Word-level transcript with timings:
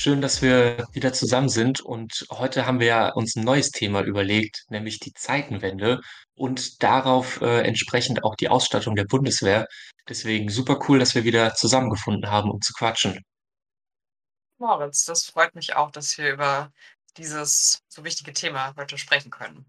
Schön, 0.00 0.20
dass 0.20 0.42
wir 0.42 0.86
wieder 0.92 1.12
zusammen 1.12 1.48
sind 1.48 1.80
und 1.80 2.24
heute 2.30 2.66
haben 2.66 2.78
wir 2.78 3.14
uns 3.16 3.34
ein 3.34 3.42
neues 3.42 3.72
Thema 3.72 4.02
überlegt, 4.02 4.64
nämlich 4.68 5.00
die 5.00 5.12
Zeitenwende 5.12 6.00
und 6.36 6.84
darauf 6.84 7.40
äh, 7.40 7.62
entsprechend 7.62 8.22
auch 8.22 8.36
die 8.36 8.48
Ausstattung 8.48 8.94
der 8.94 9.06
Bundeswehr. 9.06 9.66
Deswegen 10.08 10.50
super 10.50 10.78
cool, 10.88 11.00
dass 11.00 11.16
wir 11.16 11.24
wieder 11.24 11.52
zusammengefunden 11.54 12.30
haben, 12.30 12.48
um 12.48 12.60
zu 12.60 12.74
quatschen. 12.74 13.24
Moritz, 14.58 15.04
das 15.04 15.24
freut 15.24 15.56
mich 15.56 15.74
auch, 15.74 15.90
dass 15.90 16.16
wir 16.16 16.32
über 16.32 16.70
dieses 17.16 17.80
so 17.88 18.04
wichtige 18.04 18.32
Thema 18.32 18.74
heute 18.76 18.98
sprechen 18.98 19.32
können. 19.32 19.66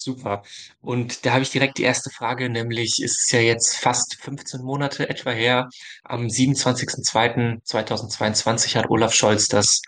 Super. 0.00 0.42
Und 0.80 1.26
da 1.26 1.32
habe 1.32 1.42
ich 1.42 1.50
direkt 1.50 1.78
die 1.78 1.82
erste 1.82 2.10
Frage, 2.10 2.48
nämlich 2.48 3.02
ist 3.02 3.26
es 3.26 3.32
ja 3.32 3.40
jetzt 3.40 3.78
fast 3.78 4.14
15 4.20 4.62
Monate 4.62 5.08
etwa 5.08 5.32
her. 5.32 5.68
Am 6.04 6.26
27.02.2022 6.26 8.76
hat 8.76 8.88
Olaf 8.90 9.12
Scholz 9.12 9.48
das, 9.48 9.82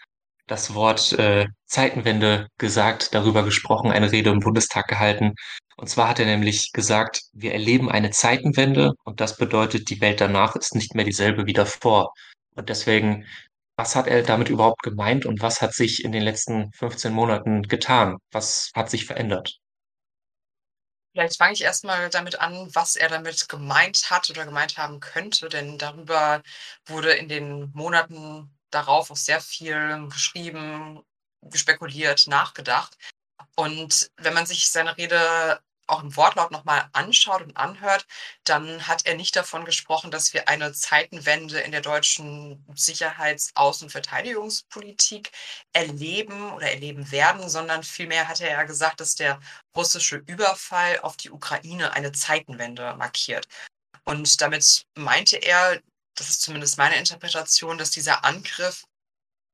das 0.48 0.74
Wort 0.74 1.12
äh, 1.12 1.46
Zeitenwende 1.66 2.48
gesagt, 2.59 3.15
darüber 3.15 3.45
gesprochen, 3.45 3.92
eine 3.92 4.10
Rede 4.10 4.30
im 4.30 4.41
Bundestag 4.41 4.88
gehalten. 4.88 5.34
Und 5.77 5.88
zwar 5.88 6.09
hat 6.09 6.18
er 6.18 6.27
nämlich 6.27 6.73
gesagt, 6.73 7.20
wir 7.32 7.52
erleben 7.52 7.88
eine 7.88 8.10
Zeitenwende 8.10 8.95
und 9.04 9.20
das 9.20 9.37
bedeutet, 9.37 9.90
die 9.90 10.01
Welt 10.01 10.20
danach 10.20 10.56
ist 10.56 10.74
nicht 10.74 10.96
mehr 10.96 11.04
dieselbe 11.04 11.46
wie 11.46 11.52
davor. 11.52 12.12
Und 12.56 12.68
deswegen, 12.68 13.27
was 13.77 13.95
hat 13.96 14.09
er 14.09 14.23
damit 14.24 14.48
überhaupt 14.48 14.82
gemeint 14.82 15.24
und 15.24 15.40
was 15.40 15.62
hat 15.62 15.73
sich 15.73 16.04
in 16.04 16.10
den 16.12 16.23
letzten 16.23 16.73
15 16.73 17.12
Monaten 17.12 17.62
getan? 17.62 18.16
Was 18.32 18.71
hat 18.74 18.90
sich 18.90 19.06
verändert? 19.06 19.59
Vielleicht 21.12 21.38
fange 21.38 21.54
ich 21.54 21.62
erst 21.62 21.84
mal 21.84 22.08
damit 22.08 22.38
an, 22.40 22.72
was 22.74 22.94
er 22.96 23.08
damit 23.08 23.48
gemeint 23.48 24.10
hat 24.10 24.30
oder 24.30 24.44
gemeint 24.44 24.76
haben 24.78 25.00
könnte, 25.00 25.48
denn 25.48 25.76
darüber 25.76 26.42
wurde 26.86 27.12
in 27.12 27.28
den 27.28 27.70
Monaten 27.72 28.56
darauf 28.70 29.10
auch 29.10 29.16
sehr 29.16 29.40
viel 29.40 30.08
geschrieben, 30.08 31.02
spekuliert, 31.52 32.28
nachgedacht. 32.28 32.96
Und 33.56 34.10
wenn 34.18 34.34
man 34.34 34.46
sich 34.46 34.68
seine 34.70 34.96
Rede 34.96 35.60
auch 35.91 36.02
im 36.02 36.16
Wortlaut 36.16 36.51
noch 36.51 36.65
mal 36.65 36.88
anschaut 36.93 37.43
und 37.43 37.57
anhört, 37.57 38.07
dann 38.45 38.87
hat 38.87 39.07
er 39.07 39.15
nicht 39.16 39.37
davon 39.37 39.65
gesprochen, 39.65 40.10
dass 40.10 40.33
wir 40.33 40.49
eine 40.49 40.73
Zeitenwende 40.73 41.60
in 41.60 41.73
der 41.73 41.80
deutschen 41.80 42.65
Sicherheits-, 42.74 43.55
Außen- 43.55 43.85
und 43.85 43.91
Verteidigungspolitik 43.91 45.30
erleben 45.73 46.52
oder 46.52 46.71
erleben 46.71 47.11
werden, 47.11 47.49
sondern 47.49 47.83
vielmehr 47.83 48.29
hat 48.29 48.41
er 48.41 48.51
ja 48.51 48.63
gesagt, 48.65 49.01
dass 49.01 49.15
der 49.15 49.41
russische 49.77 50.16
Überfall 50.16 51.01
auf 51.01 51.16
die 51.16 51.30
Ukraine 51.30 51.93
eine 51.93 52.13
Zeitenwende 52.13 52.95
markiert. 52.96 53.46
Und 54.05 54.41
damit 54.41 54.87
meinte 54.95 55.37
er, 55.37 55.80
das 56.15 56.30
ist 56.30 56.43
zumindest 56.43 56.79
meine 56.79 56.96
Interpretation, 56.96 57.79
dass 57.79 57.91
dieser 57.91 58.24
Angriff 58.24 58.85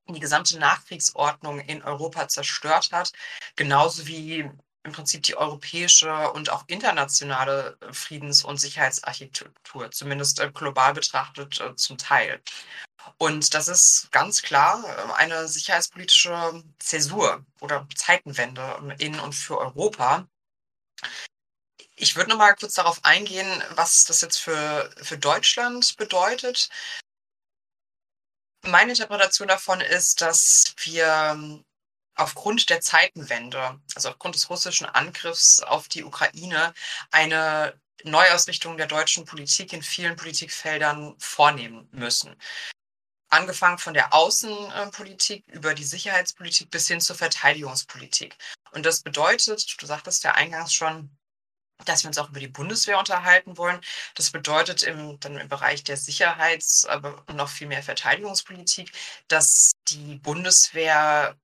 die 0.08 0.20
gesamte 0.20 0.58
Nachkriegsordnung 0.58 1.60
in 1.60 1.82
Europa 1.82 2.28
zerstört 2.28 2.90
hat, 2.92 3.12
genauso 3.56 4.06
wie 4.06 4.48
im 4.86 4.92
Prinzip 4.92 5.24
die 5.24 5.36
europäische 5.36 6.30
und 6.30 6.50
auch 6.50 6.64
internationale 6.68 7.76
äh, 7.80 7.92
Friedens- 7.92 8.44
und 8.44 8.58
Sicherheitsarchitektur, 8.58 9.90
zumindest 9.90 10.40
äh, 10.40 10.50
global 10.50 10.94
betrachtet 10.94 11.60
äh, 11.60 11.74
zum 11.76 11.98
Teil. 11.98 12.40
Und 13.18 13.54
das 13.54 13.68
ist 13.68 14.08
ganz 14.10 14.42
klar 14.42 15.14
eine 15.16 15.46
sicherheitspolitische 15.46 16.64
Zäsur 16.78 17.44
oder 17.60 17.86
Zeitenwende 17.94 18.76
ähm, 18.78 18.90
in 18.98 19.20
und 19.20 19.32
für 19.32 19.58
Europa. 19.58 20.26
Ich 21.96 22.16
würde 22.16 22.30
noch 22.30 22.38
mal 22.38 22.54
kurz 22.54 22.74
darauf 22.74 23.04
eingehen, 23.04 23.62
was 23.70 24.04
das 24.04 24.20
jetzt 24.20 24.38
für, 24.38 24.90
für 25.02 25.18
Deutschland 25.18 25.96
bedeutet. 25.96 26.68
Meine 28.64 28.90
Interpretation 28.90 29.48
davon 29.48 29.80
ist, 29.80 30.20
dass 30.20 30.74
wir 30.78 31.62
aufgrund 32.16 32.70
der 32.70 32.80
Zeitenwende, 32.80 33.80
also 33.94 34.08
aufgrund 34.08 34.34
des 34.34 34.50
russischen 34.50 34.86
Angriffs 34.86 35.60
auf 35.60 35.88
die 35.88 36.04
Ukraine, 36.04 36.74
eine 37.10 37.78
Neuausrichtung 38.04 38.76
der 38.76 38.86
deutschen 38.86 39.24
Politik 39.24 39.72
in 39.72 39.82
vielen 39.82 40.16
Politikfeldern 40.16 41.14
vornehmen 41.18 41.88
müssen. 41.92 42.34
Angefangen 43.28 43.78
von 43.78 43.94
der 43.94 44.14
Außenpolitik 44.14 45.44
über 45.48 45.74
die 45.74 45.84
Sicherheitspolitik 45.84 46.70
bis 46.70 46.86
hin 46.88 47.00
zur 47.00 47.16
Verteidigungspolitik. 47.16 48.36
Und 48.72 48.86
das 48.86 49.02
bedeutet, 49.02 49.74
du 49.80 49.86
sagtest 49.86 50.24
ja 50.24 50.32
eingangs 50.32 50.72
schon, 50.72 51.10
dass 51.84 52.04
wir 52.04 52.08
uns 52.08 52.18
auch 52.18 52.30
über 52.30 52.40
die 52.40 52.48
Bundeswehr 52.48 52.98
unterhalten 52.98 53.58
wollen. 53.58 53.80
Das 54.14 54.30
bedeutet 54.30 54.82
im, 54.82 55.20
dann 55.20 55.36
im 55.36 55.48
Bereich 55.48 55.84
der 55.84 55.96
Sicherheits-, 55.96 56.86
aber 56.86 57.24
noch 57.32 57.48
viel 57.48 57.66
mehr 57.66 57.82
Verteidigungspolitik, 57.82 58.92
dass 59.28 59.72
die 59.88 60.16
Bundeswehr 60.16 61.36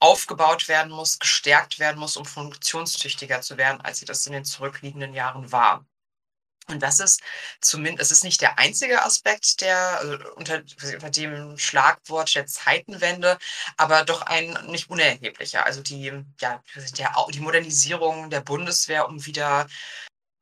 aufgebaut 0.00 0.68
werden 0.68 0.92
muss, 0.92 1.18
gestärkt 1.18 1.78
werden 1.78 1.98
muss, 1.98 2.16
um 2.16 2.24
funktionstüchtiger 2.24 3.42
zu 3.42 3.56
werden, 3.56 3.80
als 3.82 3.98
sie 3.98 4.06
das 4.06 4.26
in 4.26 4.32
den 4.32 4.44
zurückliegenden 4.44 5.14
Jahren 5.14 5.52
war. 5.52 5.84
Und 6.68 6.80
das 6.82 7.00
ist 7.00 7.20
zumindest, 7.60 8.10
es 8.10 8.18
ist 8.18 8.24
nicht 8.24 8.40
der 8.40 8.58
einzige 8.58 9.02
Aspekt 9.02 9.60
der, 9.60 9.98
also 9.98 10.16
unter, 10.36 10.62
unter 10.94 11.10
dem 11.10 11.58
Schlagwort 11.58 12.34
der 12.34 12.46
Zeitenwende, 12.46 13.38
aber 13.76 14.04
doch 14.04 14.22
ein 14.22 14.56
nicht 14.68 14.88
unerheblicher. 14.88 15.64
Also 15.66 15.82
die, 15.82 16.12
ja, 16.40 16.62
der, 16.96 17.12
die 17.30 17.40
Modernisierung 17.40 18.30
der 18.30 18.40
Bundeswehr, 18.40 19.08
um 19.08 19.26
wieder, 19.26 19.66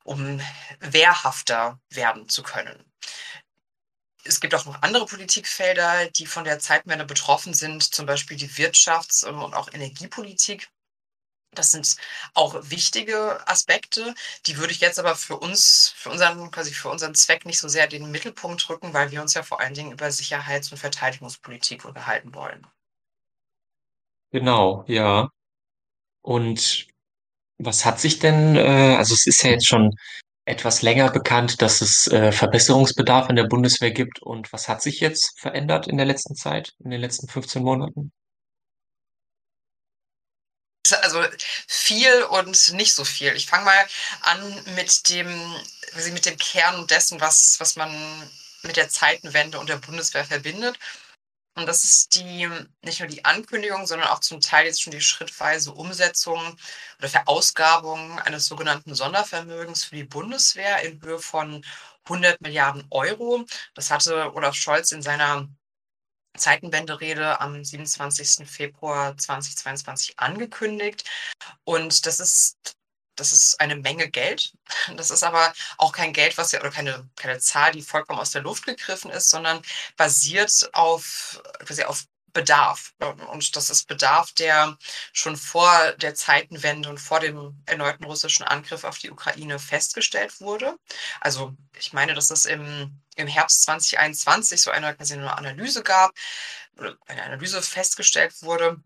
um 0.03 0.39
wehrhafter 0.79 1.79
werden 1.89 2.29
zu 2.29 2.43
können 2.43 2.89
es 4.23 4.39
gibt 4.39 4.53
auch 4.55 4.65
noch 4.65 4.81
andere 4.81 5.05
Politikfelder, 5.05 6.07
die 6.09 6.25
von 6.25 6.43
der 6.43 6.59
Zeitwende 6.59 7.05
betroffen 7.05 7.53
sind, 7.53 7.83
zum 7.83 8.05
Beispiel 8.05 8.37
die 8.37 8.49
Wirtschafts- 8.49 9.25
und 9.25 9.53
auch 9.53 9.73
Energiepolitik. 9.73 10.69
Das 11.51 11.71
sind 11.71 11.95
auch 12.35 12.55
wichtige 12.69 13.47
Aspekte. 13.47 14.13
Die 14.45 14.57
würde 14.57 14.71
ich 14.71 14.81
jetzt 14.81 14.99
aber 14.99 15.15
für 15.15 15.37
uns, 15.37 15.93
für 15.95 16.11
unseren, 16.11 16.51
quasi 16.51 16.73
für 16.73 16.89
unseren 16.89 17.15
Zweck 17.15 17.45
nicht 17.45 17.57
so 17.57 17.67
sehr 17.67 17.87
den 17.87 18.11
Mittelpunkt 18.11 18.67
drücken, 18.67 18.93
weil 18.93 19.09
wir 19.11 19.21
uns 19.21 19.33
ja 19.33 19.41
vor 19.41 19.59
allen 19.59 19.73
Dingen 19.73 19.91
über 19.91 20.11
Sicherheits- 20.11 20.71
und 20.71 20.77
Verteidigungspolitik 20.77 21.85
unterhalten 21.85 22.35
wollen. 22.35 22.67
Genau, 24.31 24.83
ja. 24.87 25.29
Und 26.21 26.87
was 27.57 27.83
hat 27.83 27.99
sich 27.99 28.19
denn, 28.19 28.55
äh, 28.55 28.95
also 28.95 29.15
es 29.15 29.25
ist 29.25 29.43
ja 29.43 29.49
jetzt 29.49 29.67
schon 29.67 29.95
etwas 30.49 30.81
länger 30.81 31.11
bekannt, 31.11 31.61
dass 31.61 31.81
es 31.81 32.07
äh, 32.07 32.31
Verbesserungsbedarf 32.31 33.29
in 33.29 33.35
der 33.35 33.45
Bundeswehr 33.45 33.91
gibt. 33.91 34.19
Und 34.21 34.51
was 34.51 34.67
hat 34.67 34.81
sich 34.81 34.99
jetzt 34.99 35.39
verändert 35.39 35.87
in 35.87 35.97
der 35.97 36.07
letzten 36.07 36.35
Zeit, 36.35 36.73
in 36.83 36.89
den 36.89 36.99
letzten 36.99 37.27
15 37.27 37.63
Monaten? 37.63 38.11
Also 41.03 41.23
viel 41.67 42.23
und 42.23 42.73
nicht 42.73 42.93
so 42.93 43.05
viel. 43.05 43.33
Ich 43.35 43.45
fange 43.45 43.65
mal 43.65 43.85
an 44.21 44.65
mit 44.75 45.09
dem, 45.09 45.27
mit 46.13 46.25
dem 46.25 46.37
Kern 46.37 46.87
dessen, 46.87 47.21
was, 47.21 47.57
was 47.59 47.75
man 47.75 47.91
mit 48.63 48.75
der 48.75 48.89
Zeitenwende 48.89 49.59
und 49.59 49.69
der 49.69 49.77
Bundeswehr 49.77 50.25
verbindet. 50.25 50.79
Und 51.59 51.65
das 51.65 51.83
ist 51.83 52.15
die, 52.15 52.49
nicht 52.83 53.01
nur 53.01 53.09
die 53.09 53.25
Ankündigung, 53.25 53.85
sondern 53.85 54.07
auch 54.07 54.19
zum 54.19 54.39
Teil 54.39 54.65
jetzt 54.65 54.81
schon 54.81 54.91
die 54.91 55.01
schrittweise 55.01 55.73
Umsetzung 55.73 56.39
oder 56.99 57.09
Verausgabung 57.09 58.17
eines 58.19 58.45
sogenannten 58.45 58.95
Sondervermögens 58.95 59.83
für 59.83 59.95
die 59.97 60.05
Bundeswehr 60.05 60.81
in 60.83 61.01
Höhe 61.01 61.19
von 61.19 61.65
100 62.05 62.39
Milliarden 62.39 62.85
Euro. 62.91 63.45
Das 63.73 63.91
hatte 63.91 64.33
Olaf 64.35 64.55
Scholz 64.55 64.93
in 64.93 65.01
seiner 65.01 65.49
Zeitenwende-Rede 66.37 67.41
am 67.41 67.61
27. 67.61 68.47
Februar 68.47 69.17
2022 69.17 70.17
angekündigt. 70.17 71.03
Und 71.65 72.05
das 72.05 72.21
ist 72.21 72.78
das 73.19 73.33
ist 73.33 73.59
eine 73.59 73.75
Menge 73.75 74.09
Geld. 74.09 74.53
Das 74.95 75.11
ist 75.11 75.23
aber 75.23 75.53
auch 75.77 75.91
kein 75.91 76.13
Geld, 76.13 76.37
was 76.37 76.51
ja, 76.51 76.59
oder 76.59 76.71
keine, 76.71 77.09
keine 77.15 77.39
Zahl, 77.39 77.71
die 77.71 77.81
vollkommen 77.81 78.19
aus 78.19 78.31
der 78.31 78.41
Luft 78.41 78.65
gegriffen 78.65 79.11
ist, 79.11 79.29
sondern 79.29 79.61
basiert 79.97 80.69
auf, 80.73 81.41
quasi 81.65 81.83
auf 81.83 82.05
Bedarf. 82.33 82.93
Und 83.31 83.55
das 83.55 83.69
ist 83.69 83.87
Bedarf, 83.87 84.31
der 84.33 84.77
schon 85.13 85.35
vor 85.35 85.93
der 85.93 86.15
Zeitenwende 86.15 86.89
und 86.89 86.99
vor 86.99 87.19
dem 87.19 87.61
erneuten 87.65 88.03
russischen 88.03 88.43
Angriff 88.43 88.83
auf 88.83 88.99
die 88.99 89.11
Ukraine 89.11 89.59
festgestellt 89.59 90.39
wurde. 90.39 90.77
Also 91.21 91.55
ich 91.77 91.93
meine, 91.93 92.13
dass 92.13 92.29
es 92.29 92.45
im, 92.45 93.01
im 93.15 93.27
Herbst 93.27 93.63
2021 93.63 94.61
so 94.61 94.71
eine, 94.71 94.95
quasi 94.95 95.13
eine 95.13 95.37
Analyse 95.37 95.83
gab, 95.83 96.11
eine 97.07 97.23
Analyse 97.23 97.61
festgestellt 97.61 98.41
wurde, 98.41 98.81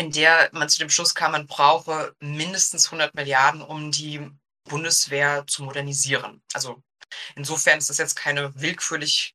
in 0.00 0.10
der 0.10 0.48
man 0.52 0.70
zu 0.70 0.78
dem 0.78 0.88
Schluss 0.88 1.14
kam, 1.14 1.32
man 1.32 1.46
brauche 1.46 2.14
mindestens 2.20 2.86
100 2.86 3.14
Milliarden, 3.14 3.60
um 3.60 3.92
die 3.92 4.30
Bundeswehr 4.64 5.46
zu 5.46 5.62
modernisieren. 5.62 6.42
Also 6.54 6.82
insofern 7.36 7.78
ist 7.78 7.90
das 7.90 7.98
jetzt 7.98 8.16
keine 8.16 8.58
willkürlich 8.58 9.34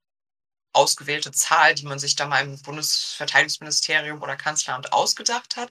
ausgewählte 0.74 1.32
Zahl, 1.32 1.76
die 1.76 1.86
man 1.86 2.00
sich 2.00 2.16
da 2.16 2.26
mal 2.26 2.44
im 2.44 2.60
Bundesverteidigungsministerium 2.64 4.24
oder 4.24 4.36
Kanzleramt 4.36 4.92
ausgedacht 4.92 5.56
hat, 5.56 5.70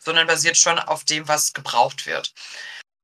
sondern 0.00 0.26
basiert 0.26 0.56
schon 0.56 0.78
auf 0.78 1.04
dem, 1.04 1.28
was 1.28 1.52
gebraucht 1.52 2.06
wird. 2.06 2.32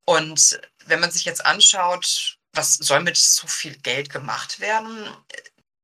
Und 0.06 0.58
wenn 0.86 1.00
man 1.00 1.10
sich 1.10 1.26
jetzt 1.26 1.44
anschaut, 1.44 2.38
was 2.54 2.74
soll 2.74 3.00
mit 3.00 3.19
so 3.19 3.46
viel 3.46 3.76
Geld 3.76 4.08
gemacht 4.08 4.60
werden? 4.60 5.14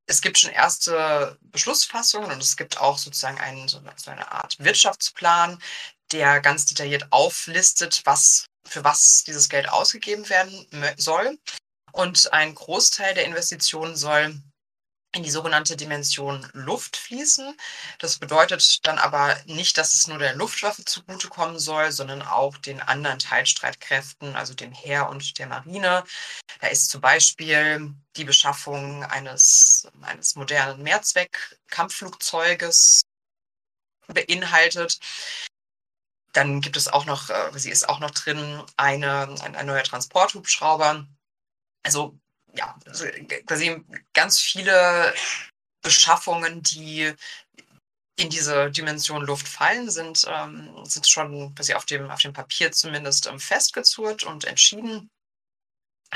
Es 0.07 0.21
gibt 0.21 0.39
schon 0.39 0.51
erste 0.51 1.39
Beschlussfassungen 1.41 2.31
und 2.31 2.43
es 2.43 2.57
gibt 2.57 2.79
auch 2.79 2.99
sozusagen 2.99 3.39
einen, 3.39 3.69
so 3.69 3.81
eine 4.07 4.33
Art 4.33 4.57
Wirtschaftsplan, 4.59 5.63
der 6.13 6.41
ganz 6.41 6.67
detailliert 6.67 7.07
auflistet, 7.11 8.03
was, 8.05 8.47
für 8.67 8.85
was 8.85 9.25
dieses 9.27 9.49
Geld 9.49 9.69
ausgegeben 9.69 10.29
werden 10.29 10.67
soll. 10.97 11.39
Und 11.93 12.33
ein 12.33 12.55
Großteil 12.55 13.15
der 13.15 13.25
Investitionen 13.25 13.97
soll 13.97 14.35
in 15.15 15.23
die 15.23 15.31
sogenannte 15.31 15.77
Dimension 15.77 16.47
Luft 16.53 16.97
fließen. 16.97 17.57
Das 18.01 18.19
bedeutet 18.19 18.85
dann 18.87 18.99
aber 18.99 19.37
nicht, 19.47 19.79
dass 19.79 19.95
es 19.95 20.09
nur 20.09 20.19
der 20.19 20.35
Luftwaffe 20.35 20.85
zugutekommen 20.85 21.59
soll, 21.59 21.93
sondern 21.93 22.23
auch 22.23 22.59
den 22.59 22.81
anderen 22.81 23.21
Teilstreitkräften, 23.21 24.35
also 24.35 24.55
dem 24.55 24.73
Heer 24.73 25.09
und 25.09 25.39
der 25.39 25.47
Marine. 25.47 26.03
Da 26.61 26.67
ist 26.67 26.91
zum 26.91 27.01
Beispiel 27.01 27.95
die 28.17 28.25
Beschaffung 28.25 29.05
eines, 29.05 29.87
eines 30.03 30.35
modernen 30.35 30.83
Mehrzweck-Kampfflugzeuges 30.83 33.03
beinhaltet. 34.09 34.99
Dann 36.33 36.61
gibt 36.61 36.77
es 36.77 36.89
auch 36.89 37.07
noch, 37.07 37.31
äh, 37.31 37.53
sie 37.55 37.71
ist 37.71 37.89
auch 37.89 38.01
noch 38.01 38.11
drin, 38.11 38.65
eine, 38.77 39.29
ein, 39.43 39.55
ein 39.55 39.67
neuer 39.67 39.85
Transporthubschrauber. 39.85 41.07
Also 41.85 42.19
ja, 42.57 42.77
also 42.87 43.07
quasi 43.47 43.83
ganz 44.13 44.41
viele 44.41 45.15
Beschaffungen, 45.83 46.63
die 46.63 47.15
in 48.17 48.31
diese 48.31 48.71
Dimension 48.71 49.25
Luft 49.25 49.49
fallen, 49.49 49.91
sind, 49.91 50.25
ähm, 50.29 50.85
sind 50.85 51.07
schon 51.09 51.55
quasi 51.55 51.75
auf 51.75 51.85
dem, 51.85 52.11
auf 52.11 52.21
dem 52.21 52.33
Papier 52.33 52.71
zumindest 52.73 53.27
ähm, 53.27 53.41
festgezurrt 53.41 54.23
und 54.23 54.45
entschieden. 54.45 55.11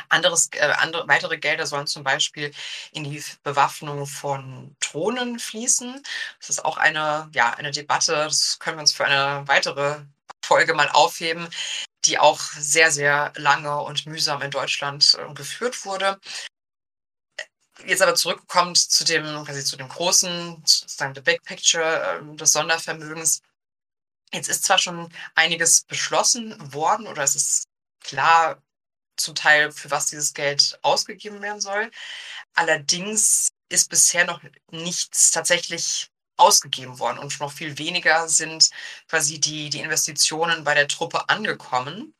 Anderes, 0.08 0.48
äh, 0.52 0.60
andere, 0.60 1.08
weitere 1.08 1.38
Gelder 1.38 1.66
sollen 1.66 1.88
zum 1.88 2.04
Beispiel 2.04 2.52
in 2.92 3.02
die 3.02 3.22
Bewaffnung 3.42 4.06
von 4.06 4.76
Drohnen 4.78 5.40
fließen. 5.40 6.00
Das 6.38 6.50
ist 6.50 6.64
auch 6.64 6.76
eine, 6.76 7.28
ja, 7.32 7.50
eine 7.54 7.72
Debatte, 7.72 8.12
das 8.12 8.60
können 8.60 8.76
wir 8.76 8.82
uns 8.82 8.92
für 8.92 9.04
eine 9.04 9.46
weitere 9.48 10.00
Folge 10.44 10.74
mal 10.74 10.88
aufheben, 10.90 11.48
die 12.08 12.18
auch 12.18 12.40
sehr, 12.40 12.90
sehr 12.90 13.32
lange 13.36 13.80
und 13.82 14.06
mühsam 14.06 14.42
in 14.42 14.50
Deutschland 14.50 15.16
äh, 15.18 15.34
geführt 15.34 15.84
wurde. 15.84 16.18
Jetzt 17.84 18.02
aber 18.02 18.14
zurückkommt 18.14 18.76
zu 18.78 19.04
dem, 19.04 19.24
quasi 19.44 19.64
zu 19.64 19.76
dem 19.76 19.88
großen, 19.88 20.62
sozusagen 20.64 21.14
the 21.14 21.20
big 21.20 21.42
picture 21.44 22.20
äh, 22.20 22.36
des 22.36 22.52
Sondervermögens. 22.52 23.40
Jetzt 24.32 24.48
ist 24.48 24.64
zwar 24.64 24.78
schon 24.78 25.12
einiges 25.34 25.82
beschlossen 25.84 26.72
worden 26.72 27.06
oder 27.06 27.22
es 27.22 27.36
ist 27.36 27.64
klar 28.00 28.62
zum 29.16 29.34
Teil, 29.34 29.72
für 29.72 29.90
was 29.90 30.06
dieses 30.06 30.34
Geld 30.34 30.78
ausgegeben 30.82 31.42
werden 31.42 31.60
soll. 31.60 31.90
Allerdings 32.54 33.48
ist 33.68 33.90
bisher 33.90 34.24
noch 34.24 34.40
nichts 34.70 35.30
tatsächlich 35.30 36.10
ausgegeben 36.38 36.98
worden 36.98 37.18
und 37.18 37.38
noch 37.40 37.52
viel 37.52 37.78
weniger 37.78 38.28
sind 38.28 38.70
quasi 39.08 39.40
die, 39.40 39.70
die 39.70 39.80
Investitionen 39.80 40.64
bei 40.64 40.74
der 40.74 40.88
Truppe 40.88 41.28
angekommen. 41.28 42.14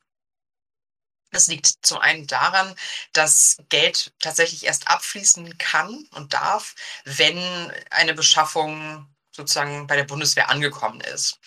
Das 1.31 1.47
liegt 1.47 1.85
zum 1.85 1.99
einen 1.99 2.25
daran, 2.27 2.75
dass 3.13 3.57
Geld 3.69 4.13
tatsächlich 4.19 4.65
erst 4.65 4.87
abfließen 4.87 5.57
kann 5.57 6.07
und 6.11 6.33
darf, 6.33 6.75
wenn 7.05 7.71
eine 7.91 8.15
Beschaffung 8.15 9.07
sozusagen 9.31 9.85
bei 9.87 9.95
der 9.95 10.05
Bundeswehr 10.05 10.49
angekommen 10.49 11.01
ist. 11.01 11.39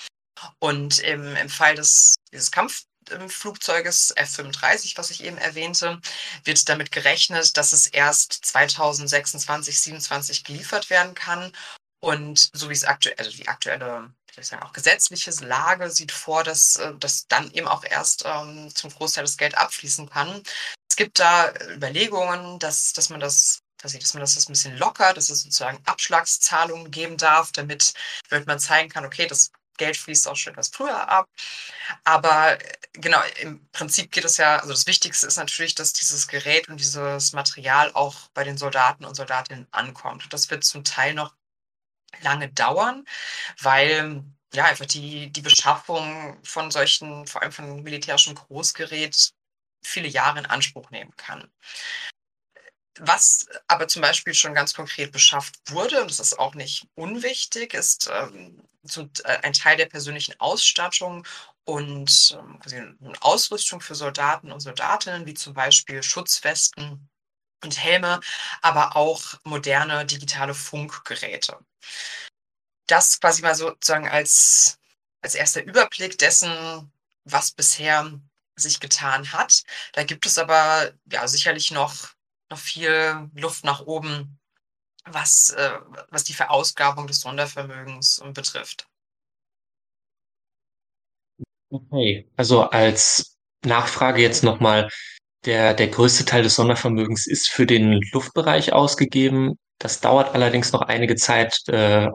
Und 0.61 1.01
im, 1.01 1.37
im 1.37 1.49
Fall 1.49 1.75
des, 1.75 2.15
dieses 2.33 2.51
Kampfflugzeuges 2.53 4.13
F-35, 4.17 4.97
was 4.97 5.11
ich 5.11 5.25
eben 5.25 5.39
erwähnte, 5.39 6.01
wird 6.45 6.69
damit 6.69 6.93
gerechnet, 6.93 7.57
dass 7.57 7.73
es 7.73 7.87
erst 7.87 8.33
2026, 8.33 9.47
2027 9.47 10.45
geliefert 10.45 10.91
werden 10.91 11.15
kann 11.15 11.53
und 12.03 12.51
so 12.53 12.69
wie 12.69 12.75
es 12.75 12.85
aktuell, 12.85 13.15
also 13.17 13.31
die 13.31 13.47
aktuelle, 13.47 14.13
ich 14.37 14.47
sagen, 14.47 14.63
auch 14.63 14.73
gesetzliche 14.73 15.31
Lage 15.45 15.89
sieht 15.89 16.11
vor, 16.11 16.43
dass, 16.43 16.77
äh, 16.77 16.95
dass 16.97 17.29
dann 17.29 17.51
eben 17.53 17.69
auch 17.69 17.85
erst 17.85 18.25
ähm, 18.27 18.75
zum 18.75 18.91
Großteil 18.91 19.25
das 19.25 19.37
Geld 19.37 19.57
abfließen 19.57 20.11
kann. 20.11 20.43
Es 20.91 20.97
gibt 20.97 21.21
da 21.21 21.53
Überlegungen, 21.71 22.59
dass, 22.59 22.93
dass 22.93 23.09
man 23.09 23.21
das 23.21 23.61
dass, 23.83 24.15
man 24.15 24.21
das 24.21 24.37
ein 24.37 24.53
bisschen 24.53 24.77
lockert, 24.79 25.17
dass 25.17 25.29
es 25.29 25.43
sozusagen 25.43 25.81
Abschlagszahlungen 25.87 26.93
geben 26.93 27.17
darf, 27.17 27.51
damit, 27.51 27.95
damit 28.31 28.47
man 28.47 28.61
zeigen 28.61 28.89
kann, 28.89 29.05
okay, 29.05 29.27
das 29.27 29.51
Geld 29.77 29.97
fließt 29.97 30.29
auch 30.29 30.37
schon 30.37 30.53
etwas 30.53 30.69
früher 30.69 31.09
ab. 31.09 31.29
Aber 32.05 32.61
äh, 32.61 32.75
genau, 32.93 33.21
im 33.41 33.69
Prinzip 33.71 34.13
geht 34.13 34.25
es 34.25 34.37
ja, 34.37 34.59
also 34.59 34.73
das 34.73 34.87
Wichtigste 34.87 35.27
ist 35.27 35.37
natürlich, 35.37 35.75
dass 35.75 35.93
dieses 35.93 36.29
Gerät 36.29 36.69
und 36.69 36.79
dieses 36.79 37.33
Material 37.33 37.91
auch 37.95 38.29
bei 38.35 38.45
den 38.45 38.59
Soldaten 38.59 39.05
und 39.05 39.15
Soldatinnen 39.15 39.67
ankommt. 39.73 40.25
Und 40.25 40.33
das 40.33 40.51
wird 40.51 40.65
zum 40.65 40.85
Teil 40.85 41.15
noch 41.15 41.35
lange 42.20 42.49
dauern, 42.50 43.05
weil 43.61 44.23
ja 44.55 44.64
einfach 44.64 44.87
die, 44.87 45.31
die 45.31 45.41
Beschaffung 45.41 46.38
von 46.44 46.70
solchen, 46.70 47.26
vor 47.26 47.43
allem 47.43 47.53
von 47.53 47.82
militärischem 47.82 48.35
Großgerät, 48.35 49.32
viele 49.85 50.09
Jahre 50.09 50.38
in 50.38 50.47
Anspruch 50.47 50.91
nehmen 50.91 51.14
kann. 51.17 51.50
Was 52.99 53.47
aber 53.69 53.88
zum 53.88 54.03
Beispiel 54.03 54.35
schon 54.35 54.55
ganz 54.55 54.75
konkret 54.75 55.12
beschafft 55.12 55.59
wurde, 55.70 56.03
und 56.03 56.11
das 56.11 56.20
ist 56.20 56.38
auch 56.38 56.55
nicht 56.55 56.87
unwichtig, 56.94 57.75
ist 57.75 58.11
ähm, 58.12 58.62
äh, 59.25 59.38
ein 59.43 59.55
Teil 59.55 59.76
der 59.76 59.87
persönlichen 59.87 60.38
Ausstattung 60.41 61.26
und 61.65 62.38
ähm, 62.70 62.99
Ausrüstung 63.20 63.81
für 63.81 63.94
Soldaten 63.94 64.53
und 64.53 64.61
Soldatinnen, 64.61 65.26
wie 65.26 65.35
zum 65.35 65.55
Beispiel 65.55 66.03
Schutzwesten 66.03 67.08
und 67.62 67.82
Helme, 67.82 68.20
aber 68.61 68.97
auch 68.97 69.35
moderne 69.44 70.05
digitale 70.06 70.55
Funkgeräte. 70.55 71.59
Das 72.87 73.20
quasi 73.20 73.43
mal 73.43 73.55
sozusagen 73.55 74.09
als, 74.09 74.79
als 75.23 75.35
erster 75.35 75.62
Überblick 75.62 76.19
dessen, 76.19 76.93
was 77.25 77.53
bisher 77.53 78.20
sich 78.56 78.81
getan 78.81 79.32
hat. 79.32 79.62
Da 79.93 80.05
gibt 80.05 80.26
es 80.26 80.38
aber 80.38 80.93
ja 81.11 81.26
sicherlich 81.26 81.70
noch, 81.70 81.94
noch 82.50 82.59
viel 82.59 83.31
Luft 83.35 83.65
nach 83.65 83.81
oben, 83.81 84.38
was, 85.05 85.50
äh, 85.50 85.79
was 86.11 86.25
die 86.25 86.35
Verausgabung 86.35 87.06
des 87.06 87.20
Sondervermögens 87.20 88.23
betrifft. 88.35 88.89
Okay, 91.70 92.31
also 92.37 92.69
als 92.69 93.39
Nachfrage 93.65 94.20
jetzt 94.20 94.43
nochmal, 94.44 94.91
der, 95.44 95.75
der 95.75 95.89
größte 95.89 96.25
Teil 96.25 96.43
des 96.43 96.55
Sondervermögens 96.55 97.27
ist 97.27 97.51
für 97.51 97.67
den 97.67 98.01
Luftbereich 98.13 98.72
ausgegeben. 98.72 99.58
Das 99.79 100.01
dauert 100.01 100.34
allerdings 100.34 100.72
noch 100.72 100.82
einige 100.82 101.17
Zeit, 101.17 101.58
äh, 101.69 102.08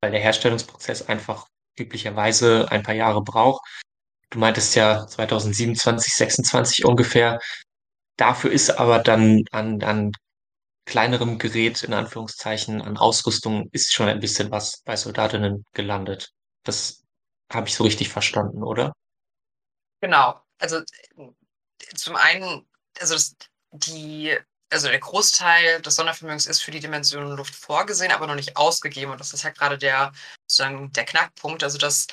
weil 0.00 0.10
der 0.10 0.20
Herstellungsprozess 0.20 1.08
einfach 1.08 1.46
üblicherweise 1.78 2.70
ein 2.70 2.82
paar 2.82 2.94
Jahre 2.94 3.22
braucht. 3.22 3.62
Du 4.30 4.38
meintest 4.38 4.74
ja 4.76 5.06
2027, 5.06 6.14
26 6.14 6.84
ungefähr. 6.84 7.40
Dafür 8.16 8.52
ist 8.52 8.70
aber 8.70 9.00
dann 9.00 9.42
an, 9.50 9.82
an 9.82 10.12
kleinerem 10.86 11.38
Gerät, 11.38 11.82
in 11.82 11.92
Anführungszeichen, 11.92 12.80
an 12.80 12.96
Ausrüstung, 12.96 13.68
ist 13.72 13.92
schon 13.92 14.08
ein 14.08 14.20
bisschen 14.20 14.50
was 14.50 14.82
bei 14.84 14.96
Soldatinnen 14.96 15.64
gelandet. 15.72 16.30
Das 16.64 17.02
habe 17.52 17.68
ich 17.68 17.74
so 17.74 17.84
richtig 17.84 18.08
verstanden, 18.08 18.62
oder? 18.62 18.92
Genau. 20.00 20.40
Also 20.58 20.80
zum 21.94 22.16
einen 22.16 22.66
also 23.00 23.14
das, 23.14 23.36
die, 23.72 24.36
also 24.70 24.88
der 24.88 24.98
Großteil 24.98 25.82
des 25.82 25.96
Sondervermögens 25.96 26.46
ist 26.46 26.62
für 26.62 26.70
die 26.70 26.80
Dimension 26.80 27.36
Luft 27.36 27.54
vorgesehen, 27.54 28.12
aber 28.12 28.26
noch 28.26 28.34
nicht 28.34 28.56
ausgegeben. 28.56 29.12
Und 29.12 29.20
das 29.20 29.32
ist 29.32 29.42
ja 29.42 29.50
gerade 29.50 29.78
der, 29.78 30.12
sozusagen 30.46 30.92
der 30.92 31.04
Knackpunkt. 31.04 31.64
Also 31.64 31.78
dass 31.78 32.06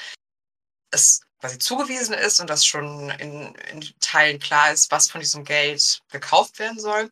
es 0.92 1.22
quasi 1.40 1.60
zugewiesen 1.60 2.16
ist 2.16 2.40
und 2.40 2.50
dass 2.50 2.66
schon 2.66 3.10
in, 3.12 3.54
in 3.72 3.82
Teilen 4.00 4.40
klar 4.40 4.72
ist, 4.72 4.90
was 4.92 5.10
von 5.10 5.22
diesem 5.22 5.44
Geld 5.44 6.02
gekauft 6.12 6.58
werden 6.60 6.80
soll. 6.80 7.10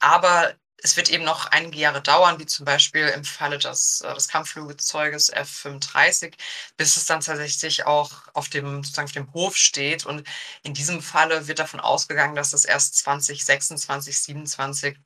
Aber 0.00 0.54
es 0.82 0.96
wird 0.96 1.10
eben 1.10 1.24
noch 1.24 1.46
einige 1.46 1.78
Jahre 1.78 2.00
dauern, 2.02 2.38
wie 2.38 2.46
zum 2.46 2.64
Beispiel 2.64 3.08
im 3.08 3.24
Falle 3.24 3.58
des, 3.58 4.00
äh, 4.02 4.14
des 4.14 4.28
Kampfflugzeuges 4.28 5.28
F-35, 5.30 6.34
bis 6.76 6.96
es 6.96 7.06
dann 7.06 7.20
tatsächlich 7.20 7.84
auch 7.86 8.12
auf 8.34 8.48
dem, 8.48 8.84
sozusagen 8.84 9.06
auf 9.06 9.12
dem 9.12 9.32
Hof 9.32 9.56
steht. 9.56 10.06
Und 10.06 10.26
in 10.62 10.74
diesem 10.74 11.02
Falle 11.02 11.48
wird 11.48 11.58
davon 11.58 11.80
ausgegangen, 11.80 12.36
dass 12.36 12.52
es 12.52 12.64
erst 12.64 12.96
2026, 12.98 13.86
2027 13.86 14.98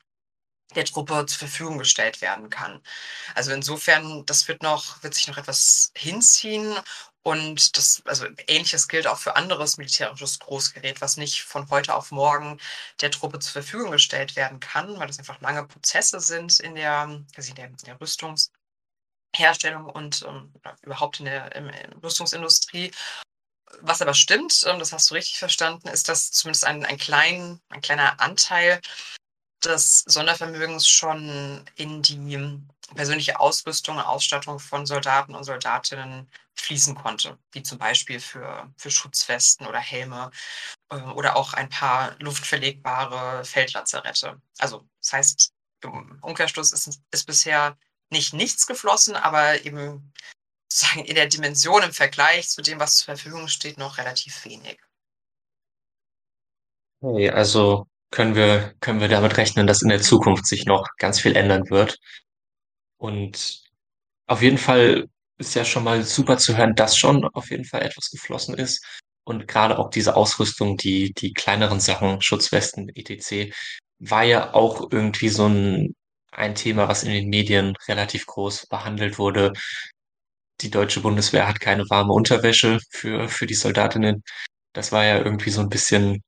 der 0.75 0.85
Truppe 0.85 1.25
zur 1.27 1.39
Verfügung 1.39 1.77
gestellt 1.77 2.21
werden 2.21 2.49
kann. 2.49 2.81
Also 3.35 3.51
insofern, 3.51 4.25
das 4.25 4.47
wird 4.47 4.63
noch, 4.63 5.01
wird 5.03 5.13
sich 5.13 5.27
noch 5.27 5.37
etwas 5.37 5.91
hinziehen 5.95 6.75
und 7.23 7.77
das, 7.77 8.01
also 8.05 8.27
ähnliches 8.47 8.89
gilt 8.89 9.07
auch 9.07 9.17
für 9.17 9.37
anderes 9.37 9.77
militärisches 9.77 10.39
Großgerät, 10.39 10.99
was 10.99 11.15
nicht 11.15 11.43
von 11.43 11.69
heute 11.69 11.95
auf 11.95 12.11
morgen 12.11 12.59
der 12.99 13.11
Truppe 13.11 13.39
zur 13.39 13.53
Verfügung 13.53 13.91
gestellt 13.91 14.35
werden 14.35 14.59
kann, 14.59 14.99
weil 14.99 15.07
das 15.07 15.19
einfach 15.19 15.39
lange 15.39 15.65
Prozesse 15.65 16.19
sind 16.19 16.59
in 16.59 16.75
der, 16.75 17.23
also 17.35 17.49
in 17.49 17.55
der, 17.55 17.67
in 17.67 17.77
der 17.85 18.01
Rüstungsherstellung 18.01 19.85
und 19.85 20.23
um, 20.23 20.53
ähm, 20.65 20.75
überhaupt 20.81 21.19
in 21.19 21.25
der, 21.25 21.55
in 21.55 21.67
der 21.67 22.03
Rüstungsindustrie. 22.03 22.91
Was 23.79 24.01
aber 24.01 24.13
stimmt, 24.13 24.65
ähm, 24.67 24.79
das 24.79 24.91
hast 24.91 25.09
du 25.09 25.13
richtig 25.13 25.39
verstanden, 25.39 25.87
ist, 25.87 26.09
dass 26.09 26.31
zumindest 26.31 26.65
ein, 26.65 26.85
ein, 26.85 26.97
klein, 26.97 27.61
ein 27.69 27.81
kleiner 27.81 28.19
Anteil 28.19 28.81
des 29.63 30.03
Sondervermögens 30.07 30.87
schon 30.89 31.63
in 31.75 32.01
die 32.01 32.17
persönliche 32.95 33.39
Ausrüstung 33.39 33.97
und 33.97 34.03
Ausstattung 34.03 34.59
von 34.59 34.85
Soldaten 34.85 35.35
und 35.35 35.43
Soldatinnen 35.43 36.29
fließen 36.55 36.95
konnte, 36.95 37.37
wie 37.51 37.63
zum 37.63 37.77
Beispiel 37.77 38.19
für, 38.19 38.71
für 38.77 38.91
Schutzwesten 38.91 39.67
oder 39.67 39.79
Helme 39.79 40.31
äh, 40.89 40.95
oder 40.95 41.35
auch 41.35 41.53
ein 41.53 41.69
paar 41.69 42.15
luftverlegbare 42.19 43.43
Feldlazarette. 43.45 44.41
Also 44.59 44.87
das 45.01 45.13
heißt, 45.13 45.53
im 45.83 46.19
Umkehrschluss 46.21 46.71
ist, 46.71 46.99
ist 47.11 47.25
bisher 47.25 47.77
nicht 48.09 48.33
nichts 48.33 48.67
geflossen, 48.67 49.15
aber 49.15 49.65
eben 49.65 50.13
sozusagen 50.69 51.05
in 51.05 51.15
der 51.15 51.27
Dimension 51.27 51.83
im 51.83 51.93
Vergleich 51.93 52.49
zu 52.49 52.61
dem, 52.61 52.79
was 52.79 52.97
zur 52.97 53.15
Verfügung 53.15 53.47
steht, 53.47 53.77
noch 53.77 53.97
relativ 53.97 54.45
wenig. 54.45 54.79
Okay, 57.01 57.29
also 57.29 57.87
können 58.11 58.35
wir, 58.35 58.75
können 58.79 59.01
wir 59.01 59.07
damit 59.07 59.37
rechnen, 59.37 59.67
dass 59.67 59.81
in 59.81 59.89
der 59.89 60.01
Zukunft 60.01 60.45
sich 60.45 60.65
noch 60.65 60.87
ganz 60.97 61.19
viel 61.19 61.35
ändern 61.35 61.69
wird. 61.69 61.99
Und 63.03 63.63
auf 64.27 64.41
jeden 64.41 64.57
Fall 64.57 65.09
ist 65.37 65.55
ja 65.55 65.65
schon 65.65 65.83
mal 65.83 66.03
super 66.03 66.37
zu 66.37 66.55
hören, 66.55 66.73
dass 66.73 66.97
schon 66.97 67.25
auf 67.25 67.51
jeden 67.51 67.65
Fall 67.65 67.81
etwas 67.81 68.09
geflossen 68.09 68.57
ist. 68.57 69.01
Und 69.25 69.45
gerade 69.45 69.77
auch 69.77 69.89
diese 69.89 70.15
Ausrüstung, 70.15 70.77
die, 70.77 71.11
die 71.11 71.33
kleineren 71.33 71.81
Sachen, 71.81 72.21
Schutzwesten, 72.21 72.87
etc., 72.95 73.53
war 73.99 74.23
ja 74.23 74.53
auch 74.53 74.89
irgendwie 74.91 75.27
so 75.27 75.47
ein, 75.47 75.95
ein 76.31 76.55
Thema, 76.55 76.87
was 76.87 77.03
in 77.03 77.11
den 77.11 77.27
Medien 77.27 77.75
relativ 77.89 78.25
groß 78.25 78.67
behandelt 78.67 79.19
wurde. 79.19 79.51
Die 80.61 80.71
deutsche 80.71 81.01
Bundeswehr 81.01 81.45
hat 81.45 81.59
keine 81.59 81.83
warme 81.89 82.13
Unterwäsche 82.13 82.79
für, 82.89 83.27
für 83.27 83.47
die 83.47 83.53
Soldatinnen. 83.53 84.23
Das 84.71 84.93
war 84.93 85.03
ja 85.03 85.17
irgendwie 85.17 85.49
so 85.49 85.59
ein 85.59 85.69
bisschen 85.69 86.23